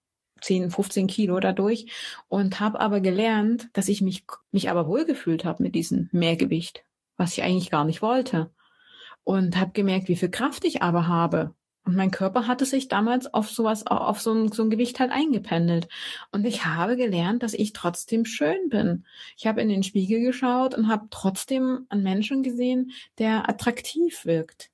10, 0.40 0.70
15 0.70 1.08
Kilo 1.08 1.38
dadurch 1.40 1.86
und 2.28 2.60
habe 2.60 2.80
aber 2.80 3.00
gelernt, 3.00 3.68
dass 3.74 3.88
ich 3.88 4.00
mich, 4.00 4.24
mich 4.52 4.70
aber 4.70 4.86
wohlgefühlt 4.86 5.44
habe 5.44 5.62
mit 5.62 5.74
diesem 5.74 6.08
Mehrgewicht, 6.12 6.84
was 7.16 7.32
ich 7.36 7.42
eigentlich 7.42 7.70
gar 7.70 7.84
nicht 7.84 8.00
wollte. 8.00 8.50
Und 9.24 9.58
habe 9.58 9.72
gemerkt, 9.72 10.08
wie 10.08 10.16
viel 10.16 10.30
Kraft 10.30 10.64
ich 10.64 10.82
aber 10.82 11.06
habe 11.08 11.52
und 11.84 11.96
mein 11.96 12.12
Körper 12.12 12.46
hatte 12.46 12.64
sich 12.64 12.86
damals 12.88 13.32
auf 13.34 13.50
sowas, 13.50 13.86
auf 13.86 14.20
so 14.20 14.32
ein, 14.32 14.52
so 14.52 14.62
ein 14.62 14.70
Gewicht 14.70 15.00
halt 15.00 15.10
eingependelt. 15.10 15.88
Und 16.30 16.44
ich 16.44 16.64
habe 16.64 16.96
gelernt, 16.96 17.42
dass 17.42 17.54
ich 17.54 17.72
trotzdem 17.72 18.24
schön 18.24 18.68
bin. 18.68 19.04
Ich 19.36 19.46
habe 19.46 19.60
in 19.60 19.68
den 19.68 19.82
Spiegel 19.82 20.20
geschaut 20.20 20.74
und 20.74 20.88
habe 20.88 21.08
trotzdem 21.10 21.86
einen 21.88 22.04
Menschen 22.04 22.44
gesehen, 22.44 22.92
der 23.18 23.48
attraktiv 23.48 24.24
wirkt. 24.24 24.70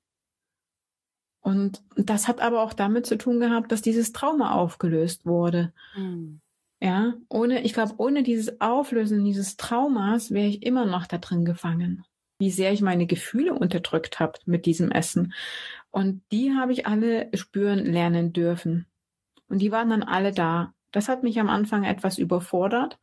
Und 1.41 1.81
das 1.95 2.27
hat 2.27 2.41
aber 2.41 2.61
auch 2.61 2.73
damit 2.73 3.07
zu 3.07 3.17
tun 3.17 3.39
gehabt, 3.39 3.71
dass 3.71 3.81
dieses 3.81 4.11
Trauma 4.11 4.51
aufgelöst 4.51 5.25
wurde. 5.25 5.73
Mhm. 5.95 6.41
Ja, 6.81 7.15
ohne, 7.27 7.63
ich 7.63 7.73
glaube, 7.73 7.95
ohne 7.97 8.23
dieses 8.23 8.61
Auflösen 8.61 9.25
dieses 9.25 9.57
Traumas 9.57 10.31
wäre 10.31 10.47
ich 10.47 10.63
immer 10.63 10.85
noch 10.85 11.07
da 11.07 11.17
drin 11.17 11.43
gefangen. 11.43 12.05
Wie 12.39 12.51
sehr 12.51 12.71
ich 12.73 12.81
meine 12.81 13.05
Gefühle 13.07 13.53
unterdrückt 13.53 14.19
habe 14.19 14.39
mit 14.45 14.65
diesem 14.65 14.91
Essen. 14.91 15.33
Und 15.91 16.23
die 16.31 16.53
habe 16.53 16.71
ich 16.73 16.87
alle 16.87 17.29
spüren 17.35 17.79
lernen 17.85 18.33
dürfen. 18.33 18.87
Und 19.49 19.59
die 19.59 19.71
waren 19.71 19.89
dann 19.89 20.03
alle 20.03 20.31
da. 20.33 20.73
Das 20.91 21.09
hat 21.09 21.23
mich 21.23 21.39
am 21.39 21.49
Anfang 21.49 21.83
etwas 21.83 22.17
überfordert, 22.17 22.99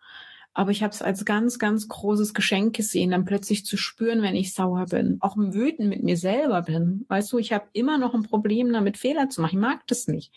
Aber 0.55 0.71
ich 0.71 0.83
habe 0.83 0.93
es 0.93 1.03
als 1.03 1.25
ganz, 1.27 1.59
ganz 1.59 1.89
großes 1.89 2.35
Geschenk 2.35 2.75
gesehen, 2.77 3.11
dann 3.11 3.27
plötzlich 3.27 3.67
zu 3.67 3.77
spüren, 3.77 4.23
wenn 4.23 4.35
ich 4.37 4.55
sauer 4.55 4.87
bin, 4.87 5.19
auch 5.21 5.37
wütend 5.37 5.89
mit 5.91 6.03
mir 6.03 6.17
selber 6.17 6.63
bin. 6.63 7.05
Weißt 7.09 7.33
du, 7.33 7.39
ich 7.39 7.53
habe 7.53 7.69
immer 7.75 7.99
noch 7.99 8.15
ein 8.15 8.23
Problem 8.23 8.73
damit, 8.73 8.97
Fehler 8.97 9.29
zu 9.29 9.43
machen. 9.43 9.57
Ich 9.57 9.61
mag 9.61 9.87
das 9.87 10.09
nicht 10.09 10.33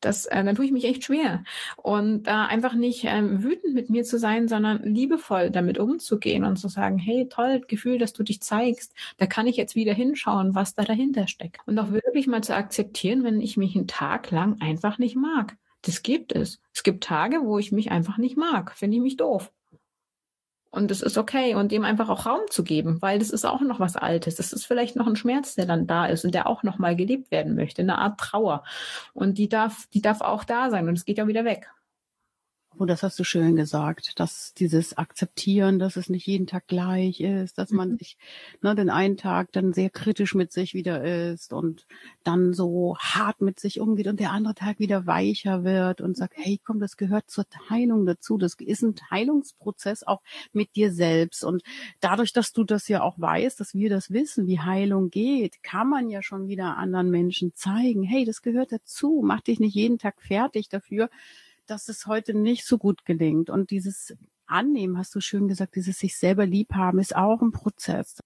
das, 0.00 0.26
äh, 0.26 0.44
dann 0.44 0.54
tue 0.54 0.64
ich 0.64 0.72
mich 0.72 0.84
echt 0.84 1.04
schwer. 1.04 1.44
Und 1.76 2.24
da 2.24 2.46
äh, 2.46 2.48
einfach 2.48 2.74
nicht 2.74 3.04
ähm, 3.04 3.42
wütend 3.42 3.74
mit 3.74 3.90
mir 3.90 4.04
zu 4.04 4.18
sein, 4.18 4.48
sondern 4.48 4.82
liebevoll 4.82 5.50
damit 5.50 5.78
umzugehen 5.78 6.44
und 6.44 6.56
zu 6.56 6.68
sagen, 6.68 6.98
hey, 6.98 7.28
toll, 7.28 7.62
Gefühl, 7.66 7.98
dass 7.98 8.12
du 8.12 8.22
dich 8.22 8.40
zeigst. 8.40 8.94
Da 9.16 9.26
kann 9.26 9.46
ich 9.46 9.56
jetzt 9.56 9.74
wieder 9.74 9.92
hinschauen, 9.92 10.54
was 10.54 10.74
da 10.74 10.84
dahinter 10.84 11.26
steckt. 11.26 11.58
Und 11.66 11.78
auch 11.78 11.90
wirklich 11.90 12.26
mal 12.26 12.42
zu 12.42 12.54
akzeptieren, 12.54 13.24
wenn 13.24 13.40
ich 13.40 13.56
mich 13.56 13.76
einen 13.76 13.86
Tag 13.86 14.30
lang 14.30 14.60
einfach 14.60 14.98
nicht 14.98 15.16
mag. 15.16 15.56
Das 15.82 16.02
gibt 16.02 16.32
es. 16.32 16.60
Es 16.74 16.82
gibt 16.82 17.04
Tage, 17.04 17.40
wo 17.42 17.58
ich 17.58 17.72
mich 17.72 17.90
einfach 17.90 18.18
nicht 18.18 18.36
mag. 18.36 18.72
Finde 18.76 18.96
ich 18.96 19.02
mich 19.02 19.16
doof. 19.16 19.52
Und 20.70 20.90
es 20.90 21.00
ist 21.00 21.16
okay 21.16 21.54
und 21.54 21.72
dem 21.72 21.84
einfach 21.84 22.10
auch 22.10 22.26
Raum 22.26 22.40
zu 22.50 22.62
geben, 22.62 23.00
weil 23.00 23.18
das 23.18 23.30
ist 23.30 23.46
auch 23.46 23.60
noch 23.62 23.80
was 23.80 23.96
Altes. 23.96 24.36
Das 24.36 24.52
ist 24.52 24.66
vielleicht 24.66 24.96
noch 24.96 25.06
ein 25.06 25.16
Schmerz, 25.16 25.54
der 25.54 25.64
dann 25.66 25.86
da 25.86 26.06
ist 26.06 26.24
und 26.24 26.34
der 26.34 26.46
auch 26.46 26.62
noch 26.62 26.78
mal 26.78 26.94
gelebt 26.94 27.30
werden 27.30 27.54
möchte, 27.54 27.82
eine 27.82 27.98
Art 27.98 28.20
Trauer. 28.20 28.64
Und 29.14 29.38
die 29.38 29.48
darf, 29.48 29.86
die 29.94 30.02
darf 30.02 30.20
auch 30.20 30.44
da 30.44 30.70
sein 30.70 30.88
und 30.88 30.98
es 30.98 31.06
geht 31.06 31.18
ja 31.18 31.26
wieder 31.26 31.44
weg. 31.44 31.70
Oh, 32.80 32.84
das 32.84 33.02
hast 33.02 33.18
du 33.18 33.24
schön 33.24 33.56
gesagt, 33.56 34.20
dass 34.20 34.54
dieses 34.54 34.96
Akzeptieren, 34.96 35.80
dass 35.80 35.96
es 35.96 36.08
nicht 36.08 36.28
jeden 36.28 36.46
Tag 36.46 36.68
gleich 36.68 37.20
ist, 37.20 37.58
dass 37.58 37.72
man 37.72 37.90
mhm. 37.90 37.98
sich 37.98 38.16
ne, 38.62 38.72
den 38.76 38.88
einen 38.88 39.16
Tag 39.16 39.50
dann 39.50 39.72
sehr 39.72 39.90
kritisch 39.90 40.36
mit 40.36 40.52
sich 40.52 40.74
wieder 40.74 41.02
ist 41.02 41.52
und 41.52 41.88
dann 42.22 42.52
so 42.54 42.96
hart 43.00 43.40
mit 43.40 43.58
sich 43.58 43.80
umgeht 43.80 44.06
und 44.06 44.20
der 44.20 44.30
andere 44.30 44.54
Tag 44.54 44.78
wieder 44.78 45.06
weicher 45.08 45.64
wird 45.64 46.00
und 46.00 46.16
sagt, 46.16 46.34
hey, 46.36 46.60
komm, 46.64 46.78
das 46.78 46.96
gehört 46.96 47.28
zur 47.28 47.46
Heilung 47.68 48.06
dazu. 48.06 48.38
Das 48.38 48.54
ist 48.54 48.82
ein 48.82 48.94
Heilungsprozess 49.10 50.04
auch 50.04 50.22
mit 50.52 50.76
dir 50.76 50.92
selbst. 50.92 51.42
Und 51.42 51.64
dadurch, 51.98 52.32
dass 52.32 52.52
du 52.52 52.62
das 52.62 52.86
ja 52.86 53.02
auch 53.02 53.18
weißt, 53.18 53.58
dass 53.58 53.74
wir 53.74 53.90
das 53.90 54.12
wissen, 54.12 54.46
wie 54.46 54.60
Heilung 54.60 55.10
geht, 55.10 55.64
kann 55.64 55.88
man 55.88 56.10
ja 56.10 56.22
schon 56.22 56.46
wieder 56.46 56.76
anderen 56.76 57.10
Menschen 57.10 57.56
zeigen, 57.56 58.04
hey, 58.04 58.24
das 58.24 58.40
gehört 58.40 58.70
dazu. 58.70 59.20
Mach 59.24 59.40
dich 59.40 59.58
nicht 59.58 59.74
jeden 59.74 59.98
Tag 59.98 60.22
fertig 60.22 60.68
dafür, 60.68 61.10
dass 61.70 61.88
es 61.88 62.06
heute 62.06 62.34
nicht 62.34 62.66
so 62.66 62.78
gut 62.78 63.04
gelingt. 63.04 63.50
Und 63.50 63.70
dieses 63.70 64.16
Annehmen, 64.46 64.98
hast 64.98 65.14
du 65.14 65.20
schön 65.20 65.48
gesagt, 65.48 65.76
dieses 65.76 65.98
sich 65.98 66.16
selber 66.16 66.46
lieb 66.46 66.74
haben, 66.74 66.98
ist 66.98 67.14
auch 67.14 67.42
ein 67.42 67.52
Prozess. 67.52 68.20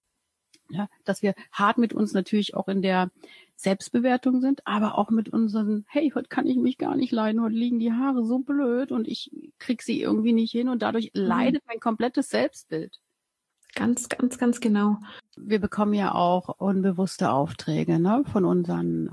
Ja, 0.69 0.87
dass 1.03 1.21
wir 1.21 1.35
hart 1.51 1.77
mit 1.77 1.93
uns 1.93 2.13
natürlich 2.13 2.55
auch 2.55 2.67
in 2.67 2.81
der 2.81 3.11
Selbstbewertung 3.55 4.41
sind, 4.41 4.65
aber 4.65 4.97
auch 4.97 5.09
mit 5.09 5.29
unseren, 5.29 5.85
hey, 5.87 6.11
heute 6.15 6.29
kann 6.29 6.47
ich 6.47 6.57
mich 6.57 6.77
gar 6.77 6.95
nicht 6.95 7.11
leiden, 7.11 7.41
heute 7.41 7.55
liegen 7.55 7.79
die 7.79 7.91
Haare 7.91 8.25
so 8.25 8.39
blöd 8.39 8.91
und 8.91 9.07
ich 9.07 9.29
krieg 9.59 9.81
sie 9.81 10.01
irgendwie 10.01 10.33
nicht 10.33 10.51
hin 10.51 10.69
und 10.69 10.81
dadurch 10.81 11.11
mhm. 11.13 11.21
leidet 11.21 11.63
mein 11.67 11.79
komplettes 11.79 12.29
Selbstbild. 12.29 12.97
Ganz, 13.75 14.07
ganz, 14.07 14.37
ganz 14.37 14.59
genau. 14.59 14.97
Wir 15.35 15.59
bekommen 15.59 15.93
ja 15.93 16.13
auch 16.13 16.59
unbewusste 16.59 17.31
Aufträge 17.31 17.99
ne, 17.99 18.23
von 18.31 18.45
unseren 18.45 19.11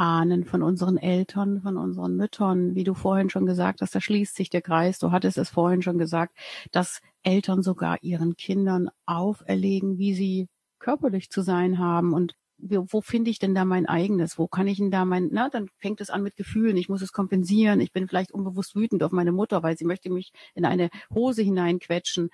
Ahnen, 0.00 0.44
von 0.44 0.62
unseren 0.62 0.96
Eltern, 0.96 1.60
von 1.60 1.76
unseren 1.76 2.16
Müttern, 2.16 2.74
wie 2.74 2.84
du 2.84 2.94
vorhin 2.94 3.28
schon 3.28 3.44
gesagt 3.44 3.82
hast, 3.82 3.94
da 3.94 4.00
schließt 4.00 4.34
sich 4.34 4.48
der 4.48 4.62
Kreis. 4.62 4.98
Du 4.98 5.10
hattest 5.12 5.36
es 5.36 5.50
vorhin 5.50 5.82
schon 5.82 5.98
gesagt, 5.98 6.34
dass 6.72 7.02
Eltern 7.22 7.62
sogar 7.62 8.02
ihren 8.02 8.34
Kindern 8.34 8.88
auferlegen, 9.04 9.98
wie 9.98 10.14
sie 10.14 10.48
körperlich 10.78 11.28
zu 11.28 11.42
sein 11.42 11.78
haben 11.78 12.14
und 12.14 12.34
wo 12.62 13.00
finde 13.00 13.30
ich 13.30 13.38
denn 13.38 13.54
da 13.54 13.64
mein 13.64 13.86
eigenes? 13.86 14.38
Wo 14.38 14.46
kann 14.46 14.66
ich 14.66 14.78
denn 14.78 14.90
da 14.90 15.04
mein, 15.04 15.28
na, 15.32 15.48
dann 15.48 15.68
fängt 15.78 16.00
es 16.00 16.10
an 16.10 16.22
mit 16.22 16.36
Gefühlen. 16.36 16.76
Ich 16.76 16.88
muss 16.88 17.02
es 17.02 17.12
kompensieren. 17.12 17.80
Ich 17.80 17.92
bin 17.92 18.06
vielleicht 18.06 18.32
unbewusst 18.32 18.74
wütend 18.76 19.02
auf 19.02 19.12
meine 19.12 19.32
Mutter, 19.32 19.62
weil 19.62 19.78
sie 19.78 19.84
möchte 19.84 20.10
mich 20.10 20.32
in 20.54 20.64
eine 20.64 20.90
Hose 21.12 21.42
hineinquetschen 21.42 22.28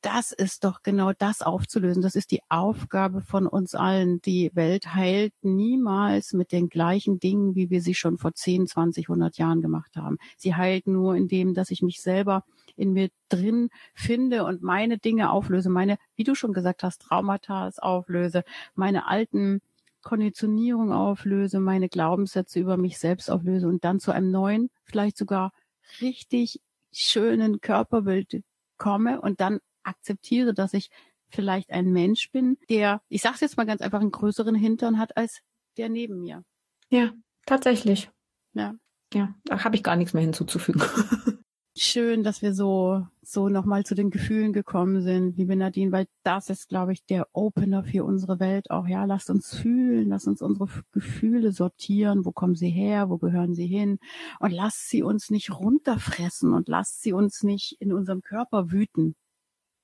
das 0.00 0.32
ist 0.32 0.64
doch 0.64 0.82
genau 0.82 1.12
das 1.12 1.42
aufzulösen. 1.42 2.02
Das 2.02 2.14
ist 2.14 2.30
die 2.30 2.40
Aufgabe 2.48 3.20
von 3.20 3.46
uns 3.46 3.74
allen. 3.74 4.20
Die 4.22 4.50
Welt 4.54 4.94
heilt 4.94 5.34
niemals 5.42 6.32
mit 6.32 6.52
den 6.52 6.68
gleichen 6.68 7.18
Dingen, 7.18 7.54
wie 7.54 7.70
wir 7.70 7.82
sie 7.82 7.94
schon 7.94 8.18
vor 8.18 8.34
10, 8.34 8.66
20, 8.66 9.08
100 9.08 9.38
Jahren 9.38 9.60
gemacht 9.60 9.96
haben. 9.96 10.18
Sie 10.36 10.54
heilt 10.54 10.86
nur 10.86 11.16
indem, 11.16 11.54
dass 11.54 11.70
ich 11.70 11.82
mich 11.82 12.00
selber 12.00 12.44
in 12.76 12.92
mir 12.92 13.10
drin 13.28 13.68
finde 13.94 14.44
und 14.44 14.62
meine 14.62 14.98
Dinge 14.98 15.30
auflöse, 15.30 15.70
meine, 15.70 15.98
wie 16.16 16.24
du 16.24 16.34
schon 16.34 16.52
gesagt 16.52 16.82
hast, 16.82 17.02
Traumata 17.02 17.70
auflöse, 17.78 18.42
meine 18.74 19.06
alten 19.06 19.60
Konditionierung 20.02 20.92
auflöse, 20.92 21.60
meine 21.60 21.88
Glaubenssätze 21.88 22.58
über 22.58 22.76
mich 22.76 22.98
selbst 22.98 23.30
auflöse 23.30 23.68
und 23.68 23.84
dann 23.84 24.00
zu 24.00 24.12
einem 24.12 24.30
neuen, 24.30 24.70
vielleicht 24.84 25.18
sogar 25.18 25.52
richtig 26.00 26.60
schönen 26.90 27.60
Körperbild 27.60 28.42
komme 28.78 29.20
und 29.20 29.40
dann 29.40 29.60
akzeptiere, 29.82 30.54
dass 30.54 30.74
ich 30.74 30.90
vielleicht 31.28 31.70
ein 31.70 31.92
Mensch 31.92 32.30
bin, 32.32 32.58
der, 32.68 33.02
ich 33.08 33.22
sage 33.22 33.38
jetzt 33.40 33.56
mal 33.56 33.66
ganz 33.66 33.80
einfach, 33.80 34.00
einen 34.00 34.10
größeren 34.10 34.54
Hintern 34.54 34.98
hat 34.98 35.16
als 35.16 35.40
der 35.76 35.88
neben 35.88 36.20
mir. 36.20 36.44
Ja, 36.90 37.12
tatsächlich. 37.46 38.10
Ja. 38.52 38.74
Ja, 39.12 39.34
da 39.44 39.64
habe 39.64 39.74
ich 39.74 39.82
gar 39.82 39.96
nichts 39.96 40.14
mehr 40.14 40.22
hinzuzufügen. 40.22 40.82
Schön, 41.76 42.22
dass 42.24 42.42
wir 42.42 42.52
so, 42.52 43.06
so 43.22 43.48
nochmal 43.48 43.84
zu 43.84 43.94
den 43.94 44.10
Gefühlen 44.10 44.52
gekommen 44.52 45.02
sind, 45.02 45.36
liebe 45.36 45.56
Nadine, 45.56 45.92
weil 45.92 46.06
das 46.24 46.50
ist, 46.50 46.68
glaube 46.68 46.92
ich, 46.92 47.04
der 47.06 47.26
Opener 47.32 47.84
für 47.84 48.04
unsere 48.04 48.38
Welt 48.38 48.70
auch. 48.70 48.86
Ja, 48.86 49.04
lasst 49.04 49.30
uns 49.30 49.54
fühlen, 49.54 50.08
lasst 50.08 50.28
uns 50.28 50.42
unsere 50.42 50.68
Gefühle 50.92 51.52
sortieren. 51.52 52.24
Wo 52.24 52.32
kommen 52.32 52.54
sie 52.54 52.70
her? 52.70 53.08
Wo 53.08 53.18
gehören 53.18 53.54
sie 53.54 53.66
hin? 53.66 53.98
Und 54.40 54.50
lasst 54.50 54.90
sie 54.90 55.02
uns 55.02 55.30
nicht 55.30 55.50
runterfressen 55.52 56.52
und 56.52 56.68
lasst 56.68 57.02
sie 57.02 57.12
uns 57.12 57.42
nicht 57.42 57.76
in 57.80 57.92
unserem 57.92 58.20
Körper 58.20 58.70
wüten. 58.70 59.14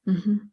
Mhm. 0.07 0.53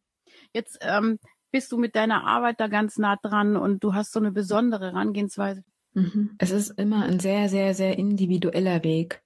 Jetzt 0.52 0.80
ähm, 0.82 1.20
bist 1.52 1.72
du 1.72 1.78
mit 1.78 1.96
deiner 1.96 2.26
Arbeit 2.26 2.60
da 2.60 2.68
ganz 2.68 2.98
nah 2.98 3.16
dran 3.16 3.56
und 3.56 3.84
du 3.84 3.94
hast 3.94 4.12
so 4.12 4.20
eine 4.20 4.32
besondere 4.32 4.88
Herangehensweise. 4.88 5.64
Mhm. 5.94 6.32
Es 6.40 6.52
ist 6.52 6.72
immer 6.72 7.04
ein 7.04 7.20
sehr, 7.20 7.48
sehr, 7.48 7.74
sehr 7.74 7.98
individueller 7.98 8.84
Weg. 8.84 9.24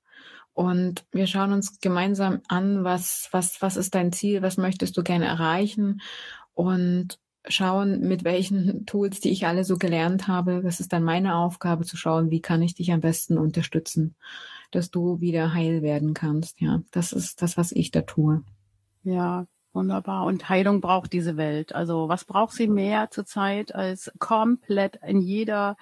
Und 0.54 1.06
wir 1.12 1.28
schauen 1.28 1.54
uns 1.54 1.80
gemeinsam 1.80 2.42
an, 2.48 2.84
was, 2.84 3.30
was, 3.32 3.62
was 3.62 3.78
ist 3.78 3.96
dein 3.96 4.12
Ziel, 4.12 4.42
was 4.42 4.58
möchtest 4.58 4.98
du 4.98 5.04
gerne 5.04 5.26
erreichen 5.26 6.02
und 6.54 7.20
schauen, 7.48 8.02
mit 8.02 8.24
welchen 8.24 8.86
Tools, 8.86 9.20
die 9.20 9.30
ich 9.30 9.46
alle 9.46 9.64
so 9.64 9.78
gelernt 9.78 10.28
habe, 10.28 10.62
das 10.64 10.80
ist 10.80 10.94
dann 10.94 11.04
meine 11.04 11.36
Aufgabe 11.36 11.86
zu 11.86 11.96
schauen, 11.96 12.32
wie 12.32 12.42
kann 12.42 12.62
ich 12.62 12.76
dich 12.76 12.92
am 12.92 13.02
besten 13.02 13.38
unterstützen, 13.38 14.16
dass 14.72 14.92
du 14.92 15.22
wieder 15.22 15.54
heil 15.54 15.82
werden 15.82 16.14
kannst. 16.14 16.60
Ja, 16.60 16.82
das 16.92 17.14
ist 17.14 17.42
das, 17.42 17.56
was 17.56 17.72
ich 17.72 17.92
da 17.92 18.02
tue. 18.02 18.44
Ja, 19.04 19.46
Wunderbar. 19.74 20.26
Und 20.26 20.50
Heilung 20.50 20.82
braucht 20.82 21.14
diese 21.14 21.38
Welt. 21.38 21.74
Also 21.74 22.10
was 22.10 22.26
braucht 22.26 22.54
sie 22.54 22.68
mehr 22.68 23.12
zurzeit 23.12 23.76
als 23.76 24.12
komplett 24.20 25.00
in 25.06 25.22
jeder, 25.22 25.78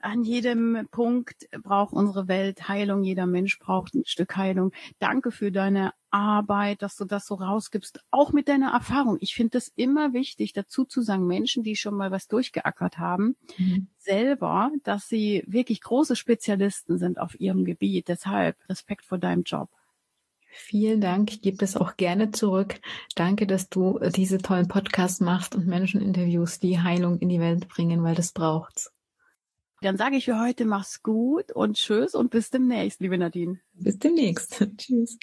an 0.00 0.22
jedem 0.22 0.88
Punkt 0.90 1.48
braucht 1.62 1.92
unsere 1.92 2.28
Welt 2.28 2.68
Heilung. 2.68 3.02
Jeder 3.02 3.26
Mensch 3.26 3.58
braucht 3.58 3.94
ein 3.94 4.04
Stück 4.06 4.36
Heilung. 4.36 4.72
Danke 4.98 5.32
für 5.32 5.50
deine 5.50 5.92
Arbeit, 6.10 6.80
dass 6.80 6.96
du 6.96 7.04
das 7.04 7.26
so 7.26 7.34
rausgibst, 7.34 8.00
auch 8.10 8.32
mit 8.32 8.48
deiner 8.48 8.72
Erfahrung. 8.72 9.18
Ich 9.20 9.34
finde 9.34 9.58
es 9.58 9.68
immer 9.76 10.14
wichtig, 10.14 10.54
dazu 10.54 10.84
zu 10.84 11.02
sagen, 11.02 11.26
Menschen, 11.26 11.62
die 11.62 11.76
schon 11.76 11.94
mal 11.94 12.10
was 12.10 12.28
durchgeackert 12.28 12.98
haben, 12.98 13.36
mhm. 13.58 13.88
selber, 13.98 14.70
dass 14.82 15.08
sie 15.08 15.44
wirklich 15.46 15.82
große 15.82 16.16
Spezialisten 16.16 16.96
sind 16.96 17.18
auf 17.18 17.38
ihrem 17.38 17.64
Gebiet. 17.64 18.08
Deshalb 18.08 18.56
Respekt 18.68 19.04
vor 19.04 19.18
deinem 19.18 19.42
Job. 19.42 19.68
Vielen 20.48 21.00
Dank. 21.00 21.32
Ich 21.32 21.42
gebe 21.42 21.56
das 21.56 21.76
auch 21.76 21.96
gerne 21.96 22.30
zurück. 22.30 22.80
Danke, 23.14 23.46
dass 23.46 23.68
du 23.68 23.98
äh, 23.98 24.10
diese 24.10 24.38
tollen 24.38 24.68
Podcasts 24.68 25.20
machst 25.20 25.54
und 25.54 25.66
Menschen 25.66 26.00
interviewst, 26.00 26.62
die 26.62 26.80
Heilung 26.80 27.18
in 27.18 27.28
die 27.28 27.40
Welt 27.40 27.68
bringen, 27.68 28.02
weil 28.02 28.14
das 28.14 28.32
braucht's. 28.32 28.92
Dann 29.82 29.98
sage 29.98 30.16
ich 30.16 30.24
für 30.24 30.40
heute, 30.40 30.64
mach's 30.64 31.02
gut 31.02 31.52
und 31.52 31.76
tschüss 31.76 32.14
und 32.14 32.30
bis 32.30 32.50
demnächst, 32.50 33.00
liebe 33.00 33.18
Nadine. 33.18 33.60
Bis 33.74 33.98
demnächst. 33.98 34.66
Tschüss. 34.78 35.18